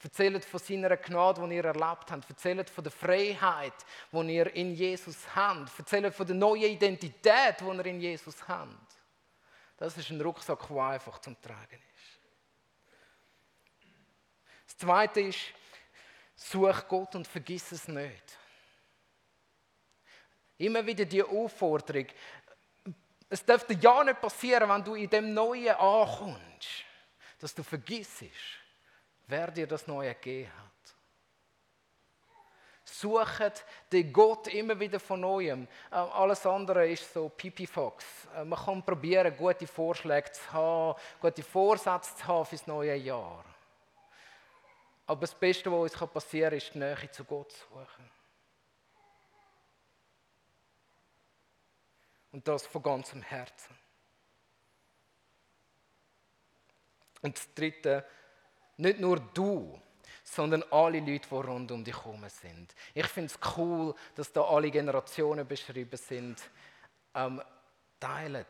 Erzählt 0.00 0.44
von 0.44 0.60
seiner 0.60 0.96
Gnade, 0.96 1.44
die 1.48 1.56
ihr 1.56 1.64
erlebt 1.64 2.12
habt. 2.12 2.30
Erzählt 2.30 2.70
von 2.70 2.84
der 2.84 2.92
Freiheit, 2.92 3.74
die 4.12 4.36
ihr 4.36 4.54
in 4.54 4.76
Jesus 4.76 5.16
habt. 5.34 5.76
Erzählt 5.76 6.14
von 6.14 6.24
der 6.24 6.36
neuen 6.36 6.62
Identität, 6.62 7.60
die 7.60 7.64
ihr 7.64 7.86
in 7.86 8.00
Jesus 8.00 8.46
habt. 8.46 8.94
Das 9.76 9.98
ist 9.98 10.08
ein 10.10 10.20
Rucksack, 10.20 10.68
der 10.68 10.76
einfach 10.76 11.18
zum 11.18 11.40
Tragen 11.40 11.82
ist. 11.96 12.20
Das 14.66 14.76
Zweite 14.78 15.20
ist, 15.20 15.52
such 16.36 16.86
Gott 16.86 17.16
und 17.16 17.26
vergiss 17.26 17.72
es 17.72 17.88
nicht. 17.88 18.38
Immer 20.58 20.86
wieder 20.86 21.04
die 21.04 21.24
Aufforderung, 21.24 22.06
es 23.28 23.44
dürfte 23.44 23.74
ja 23.74 24.04
nicht 24.04 24.20
passieren, 24.20 24.68
wenn 24.68 24.84
du 24.84 24.94
in 24.94 25.10
dem 25.10 25.34
Neuen 25.34 25.74
ankommst, 25.74 26.84
dass 27.40 27.54
du 27.54 27.62
vergisst, 27.62 28.24
wer 29.26 29.50
dir 29.50 29.66
das 29.66 29.86
Neue 29.86 30.14
gegeben 30.14 30.50
hat. 30.50 30.66
Sucht 32.84 33.64
den 33.90 34.12
Gott 34.12 34.46
immer 34.46 34.78
wieder 34.78 35.00
von 35.00 35.20
Neuem. 35.20 35.66
Äh, 35.90 35.96
alles 35.96 36.46
andere 36.46 36.88
ist 36.88 37.12
so 37.12 37.28
Pipifax. 37.28 38.04
Äh, 38.36 38.44
man 38.44 38.58
kann 38.64 38.82
probieren, 38.82 39.36
gute 39.36 39.66
Vorschläge 39.66 40.30
zu 40.30 40.52
haben, 40.52 40.98
gute 41.20 41.42
Vorsätze 41.42 42.14
zu 42.14 42.26
haben 42.26 42.46
für 42.46 42.56
das 42.56 42.66
neue 42.68 42.94
Jahr. 42.94 43.44
Aber 45.08 45.20
das 45.20 45.34
Beste, 45.34 45.70
was 45.70 45.92
uns 45.92 46.12
passieren 46.12 46.50
kann, 46.50 46.58
ist 46.58 46.74
die 46.74 46.78
Nähe 46.78 47.10
zu 47.10 47.24
Gott 47.24 47.50
zu 47.50 47.58
suchen. 47.68 48.15
Und 52.36 52.46
das 52.46 52.66
von 52.66 52.82
ganzem 52.82 53.22
Herzen. 53.22 53.74
Und 57.22 57.34
das 57.34 57.54
Dritte, 57.54 58.04
nicht 58.76 59.00
nur 59.00 59.18
du, 59.32 59.80
sondern 60.22 60.62
alle 60.64 61.00
Leute, 61.00 61.28
die 61.30 61.34
rund 61.34 61.72
um 61.72 61.82
dich 61.82 61.96
herum 61.96 62.28
sind. 62.28 62.74
Ich 62.92 63.06
finde 63.06 63.32
es 63.32 63.56
cool, 63.56 63.94
dass 64.14 64.30
da 64.30 64.42
alle 64.42 64.70
Generationen 64.70 65.48
beschrieben 65.48 65.96
sind. 65.96 66.38
Ähm, 67.14 67.40
teilt 67.98 68.48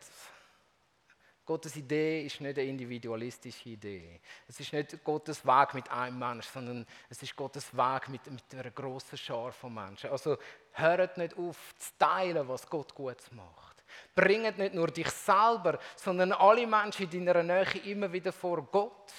Gottes 1.46 1.77
Idee 1.77 2.27
ist 2.27 2.40
nicht 2.40 2.59
eine 2.59 2.68
individualistische 2.68 3.68
Idee. 3.68 4.20
Es 4.49 4.59
ist 4.59 4.72
nicht 4.72 5.05
Gottes 5.05 5.46
Weg 5.46 5.75
mit 5.75 5.88
einem 5.92 6.18
Menschen, 6.18 6.51
sondern 6.53 6.87
es 7.09 7.22
ist 7.22 7.37
Gottes 7.37 7.72
Weg 7.72 8.09
mit, 8.09 8.29
mit 8.29 8.53
einer 8.53 8.72
grossen 8.72 9.16
Schar 9.16 9.53
von 9.53 9.72
Menschen. 9.72 10.11
Also 10.11 10.37
hört 10.72 11.16
nicht 11.16 11.38
auf 11.38 11.72
zu 11.79 11.92
teilen, 12.01 12.49
was 12.49 12.68
Gott 12.68 12.92
gut 12.92 13.22
macht. 13.31 13.65
Bringt 14.14 14.59
nicht 14.59 14.75
nur 14.75 14.88
dich 14.88 15.11
selber, 15.11 15.79
sondern 15.94 16.33
alle 16.33 16.66
Menschen 16.66 17.11
in 17.11 17.27
deiner 17.27 17.42
Nähe 17.42 17.79
immer 17.85 18.12
wieder 18.12 18.33
vor 18.33 18.62
Gott. 18.62 19.12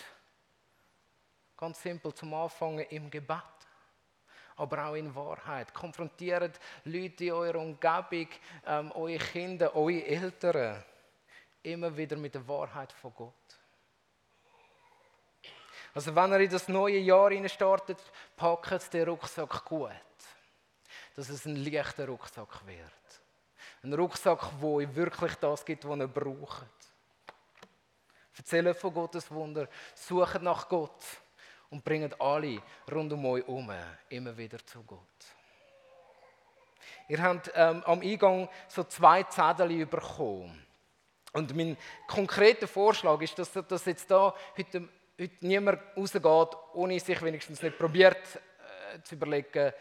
Ganz 1.55 1.81
simpel 1.81 2.13
zum 2.13 2.33
Anfangen 2.33 2.85
im 2.89 3.09
Gebet. 3.09 3.43
Aber 4.57 4.85
auch 4.87 4.95
in 4.95 5.13
Wahrheit. 5.13 5.73
Konfrontiert 5.73 6.59
Leute 6.85 7.25
in 7.25 7.31
eurer 7.31 7.59
Umgebung, 7.59 8.27
ähm, 8.65 8.91
eure 8.93 9.17
Kinder, 9.19 9.75
eure 9.75 10.03
Eltern 10.03 10.83
immer 11.63 11.95
wieder 11.95 12.15
mit 12.15 12.33
der 12.33 12.47
Wahrheit 12.47 12.91
von 12.91 13.13
Gott. 13.13 13.33
Also 15.93 16.15
wenn 16.15 16.31
ihr 16.31 16.41
in 16.41 16.49
das 16.49 16.67
neue 16.67 16.99
Jahr 16.99 17.31
startet, 17.49 17.99
packt 18.35 18.93
den 18.93 19.09
Rucksack 19.09 19.65
gut. 19.65 19.89
Dass 21.15 21.29
es 21.29 21.45
ein 21.45 21.55
leichter 21.55 22.07
Rucksack 22.07 22.65
wird. 22.67 23.21
Ein 23.87 23.93
Rucksack, 23.93 24.49
wo 24.59 24.81
ihr 24.81 24.93
wirklich 24.93 25.33
das 25.35 25.63
gibt, 25.63 25.87
was 25.87 25.97
ihr 25.97 26.09
braucht. 26.09 26.65
Erzählt 28.35 28.75
von 28.75 28.93
Gottes 28.93 29.31
Wunder, 29.31 29.69
sucht 29.95 30.41
nach 30.41 30.67
Gott 30.67 31.01
und 31.69 31.85
bringt 31.85 32.19
alle 32.19 32.61
rund 32.91 33.13
um 33.13 33.25
euch 33.27 33.47
herum 33.47 33.71
immer 34.09 34.37
wieder 34.37 34.57
zu 34.65 34.83
Gott. 34.83 34.99
Ihr 37.07 37.23
habt 37.23 37.49
ähm, 37.55 37.81
am 37.85 38.01
Eingang 38.01 38.49
so 38.67 38.83
zwei 38.83 39.23
Zettel 39.23 39.85
bekommen. 39.85 40.65
Und 41.31 41.55
mein 41.55 41.77
konkreter 42.07 42.67
Vorschlag 42.67 43.21
ist, 43.21 43.39
dass, 43.39 43.53
dass 43.53 43.85
jetzt 43.85 44.11
da 44.11 44.35
heute, 44.57 44.89
heute 45.17 45.47
niemand 45.47 45.79
rausgeht, 45.95 46.57
ohne 46.73 46.99
sich 46.99 47.21
wenigstens 47.21 47.61
nicht 47.61 47.77
probiert 47.77 48.17
äh, 48.35 49.01
zu 49.01 49.15
überlegen, 49.15 49.71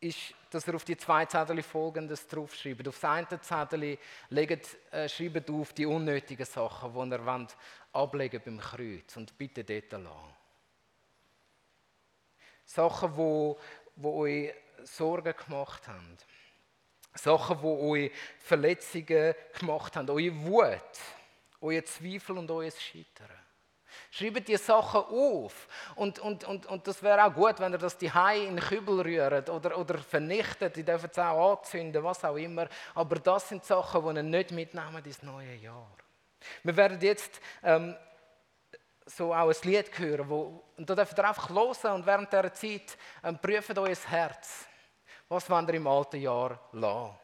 ist, 0.00 0.34
dass 0.54 0.68
er 0.68 0.74
auf 0.74 0.84
die 0.84 0.96
zwei 0.96 1.24
Zettel 1.26 1.62
folgendes 1.62 2.26
draufschreibt. 2.28 2.86
Auf 2.86 2.98
das 2.98 3.10
eine 3.10 3.40
Zettel 3.40 3.98
legt, 4.30 4.76
äh, 4.92 5.08
schreibt 5.08 5.50
auf 5.50 5.72
die 5.72 5.86
unnötigen 5.86 6.46
Sachen, 6.46 6.92
die 6.92 7.14
er 7.14 7.24
wollt, 7.24 7.56
ablegen 7.92 8.42
beim 8.44 8.58
Kreuz 8.58 9.16
und 9.16 9.36
bitte 9.36 9.64
dort 9.64 9.92
lassen. 9.92 10.34
Sachen, 12.64 13.12
die, 13.14 13.54
die 13.96 14.06
euch 14.06 14.54
Sorgen 14.84 15.34
gemacht 15.36 15.88
haben. 15.88 16.16
Sachen, 17.14 17.58
die 17.60 17.66
euch 17.66 18.12
Verletzungen 18.38 19.34
gemacht 19.58 19.96
haben. 19.96 20.10
Eure 20.10 20.44
Wut, 20.46 20.98
euer 21.60 21.84
Zweifel 21.84 22.38
und 22.38 22.50
euer 22.50 22.70
Scheitern. 22.70 23.28
Schreibt 24.10 24.48
die 24.48 24.56
Sachen 24.56 25.02
auf. 25.02 25.68
Und, 25.96 26.18
und, 26.18 26.44
und, 26.44 26.66
und 26.66 26.86
das 26.86 27.02
wäre 27.02 27.24
auch 27.24 27.34
gut, 27.34 27.58
wenn 27.60 27.72
ihr 27.72 27.78
das 27.78 27.96
die 27.98 28.06
in 28.06 28.56
den 28.56 28.60
Kübel 28.60 29.00
rührt 29.00 29.50
oder, 29.50 29.78
oder 29.78 29.98
vernichtet. 29.98 30.76
Die 30.76 30.84
dürfen 30.84 31.10
es 31.10 31.18
auch 31.18 31.58
anzünden, 31.58 32.02
was 32.02 32.24
auch 32.24 32.36
immer. 32.36 32.68
Aber 32.94 33.16
das 33.16 33.48
sind 33.48 33.64
Sachen, 33.64 34.02
die 34.02 34.16
ihr 34.16 34.22
nicht 34.22 34.50
mitnehmen 34.50 35.04
ins 35.04 35.22
neue 35.22 35.54
Jahr. 35.56 35.96
Wir 36.62 36.76
werden 36.76 37.00
jetzt 37.00 37.40
ähm, 37.62 37.96
so 39.06 39.32
auch 39.34 39.48
ein 39.48 39.56
Lied 39.62 39.98
hören, 39.98 40.28
wo, 40.28 40.64
und 40.76 40.88
da 40.88 40.94
dürft 40.94 41.18
ihr 41.18 41.28
einfach 41.28 41.48
hören 41.50 41.92
und 41.94 42.06
während 42.06 42.32
dieser 42.32 42.52
Zeit 42.52 42.96
ähm, 43.22 43.38
prüft 43.38 43.76
euer 43.78 43.96
Herz. 44.08 44.66
Was 45.28 45.48
wollt 45.48 45.68
ihr 45.68 45.74
im 45.74 45.86
alten 45.86 46.20
Jahr 46.20 46.58
lassen? 46.72 47.21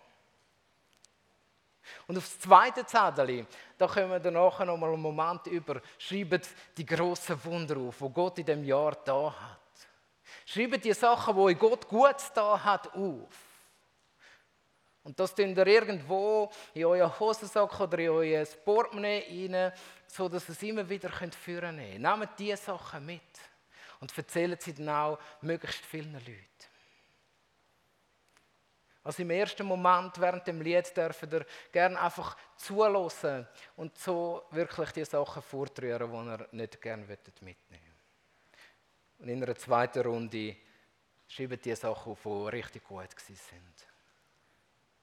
Und 2.06 2.16
auf 2.16 2.24
das 2.24 2.38
zweite 2.40 2.84
Zettel, 2.86 3.46
da 3.76 3.86
kommen 3.86 4.22
wir 4.22 4.30
nachher 4.30 4.64
noch 4.64 4.76
mal 4.76 4.92
einen 4.92 5.02
Moment 5.02 5.46
über, 5.46 5.80
schreibt 5.98 6.48
die 6.76 6.86
grossen 6.86 7.42
Wunder 7.44 7.76
auf, 7.76 8.00
wo 8.00 8.08
Gott 8.08 8.38
in 8.38 8.46
dem 8.46 8.64
Jahr 8.64 8.96
da 9.04 9.32
hat. 9.32 9.58
Schreibt 10.46 10.84
die 10.84 10.92
Sachen, 10.92 11.36
wo 11.36 11.52
Gott 11.54 11.86
gut 11.88 12.16
da 12.34 12.62
hat, 12.62 12.94
auf. 12.94 13.48
Und 15.08 15.18
das 15.18 15.34
tun 15.34 15.56
ihr 15.56 15.66
irgendwo 15.66 16.50
in 16.74 16.84
euer 16.84 17.18
Hosensack 17.18 17.80
oder 17.80 17.98
in 17.98 18.10
euer 18.10 18.44
Portemonnaie 18.64 19.48
rein, 19.50 19.72
so 20.06 20.28
dass 20.28 20.48
ihr 20.48 20.52
es 20.52 20.62
immer 20.62 20.86
wieder 20.86 21.08
führen 21.08 21.78
könnt. 21.78 22.00
Nehmt 22.00 22.38
diese 22.38 22.58
Sachen 22.58 23.06
mit 23.06 23.22
und 24.00 24.16
erzählt 24.16 24.62
sie 24.62 24.74
dann 24.74 24.88
auch 24.90 25.18
möglichst 25.40 25.84
vielen 25.86 26.12
Leuten. 26.12 26.67
Also 29.08 29.22
im 29.22 29.30
ersten 29.30 29.66
Moment 29.66 30.20
während 30.20 30.46
dem 30.46 30.60
Lied 30.60 30.94
dürfen 30.94 31.32
ihr 31.32 31.46
gerne 31.72 31.98
einfach 31.98 32.36
zulassen 32.58 33.48
und 33.76 33.96
so 33.96 34.44
wirklich 34.50 34.90
die 34.90 35.04
Sachen 35.06 35.40
vortrühren, 35.40 36.12
die 36.12 36.30
ihr 36.30 36.48
nicht 36.52 36.82
gerne 36.82 37.06
mitnehmen 37.06 37.94
Und 39.18 39.28
in 39.30 39.42
einer 39.42 39.56
zweiten 39.56 40.02
Runde 40.02 40.56
schreibt 41.26 41.64
die 41.64 41.74
Sachen 41.74 42.12
auf, 42.12 42.22
die 42.22 42.50
richtig 42.54 42.84
gut 42.84 43.08
sind. 43.18 43.86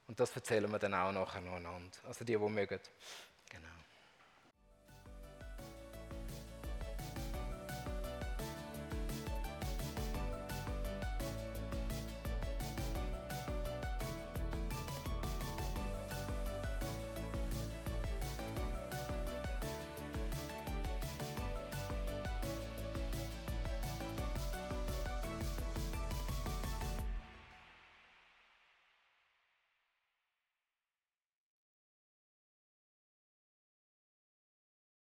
Und 0.06 0.20
das 0.20 0.36
erzählen 0.36 0.70
wir 0.70 0.78
dann 0.78 0.94
auch 0.94 1.10
nachher 1.10 1.40
noch 1.40 1.56
einander. 1.56 1.98
Also 2.04 2.24
die, 2.24 2.38
die 2.38 2.38
mögen. 2.38 2.78
Genau. 3.50 3.75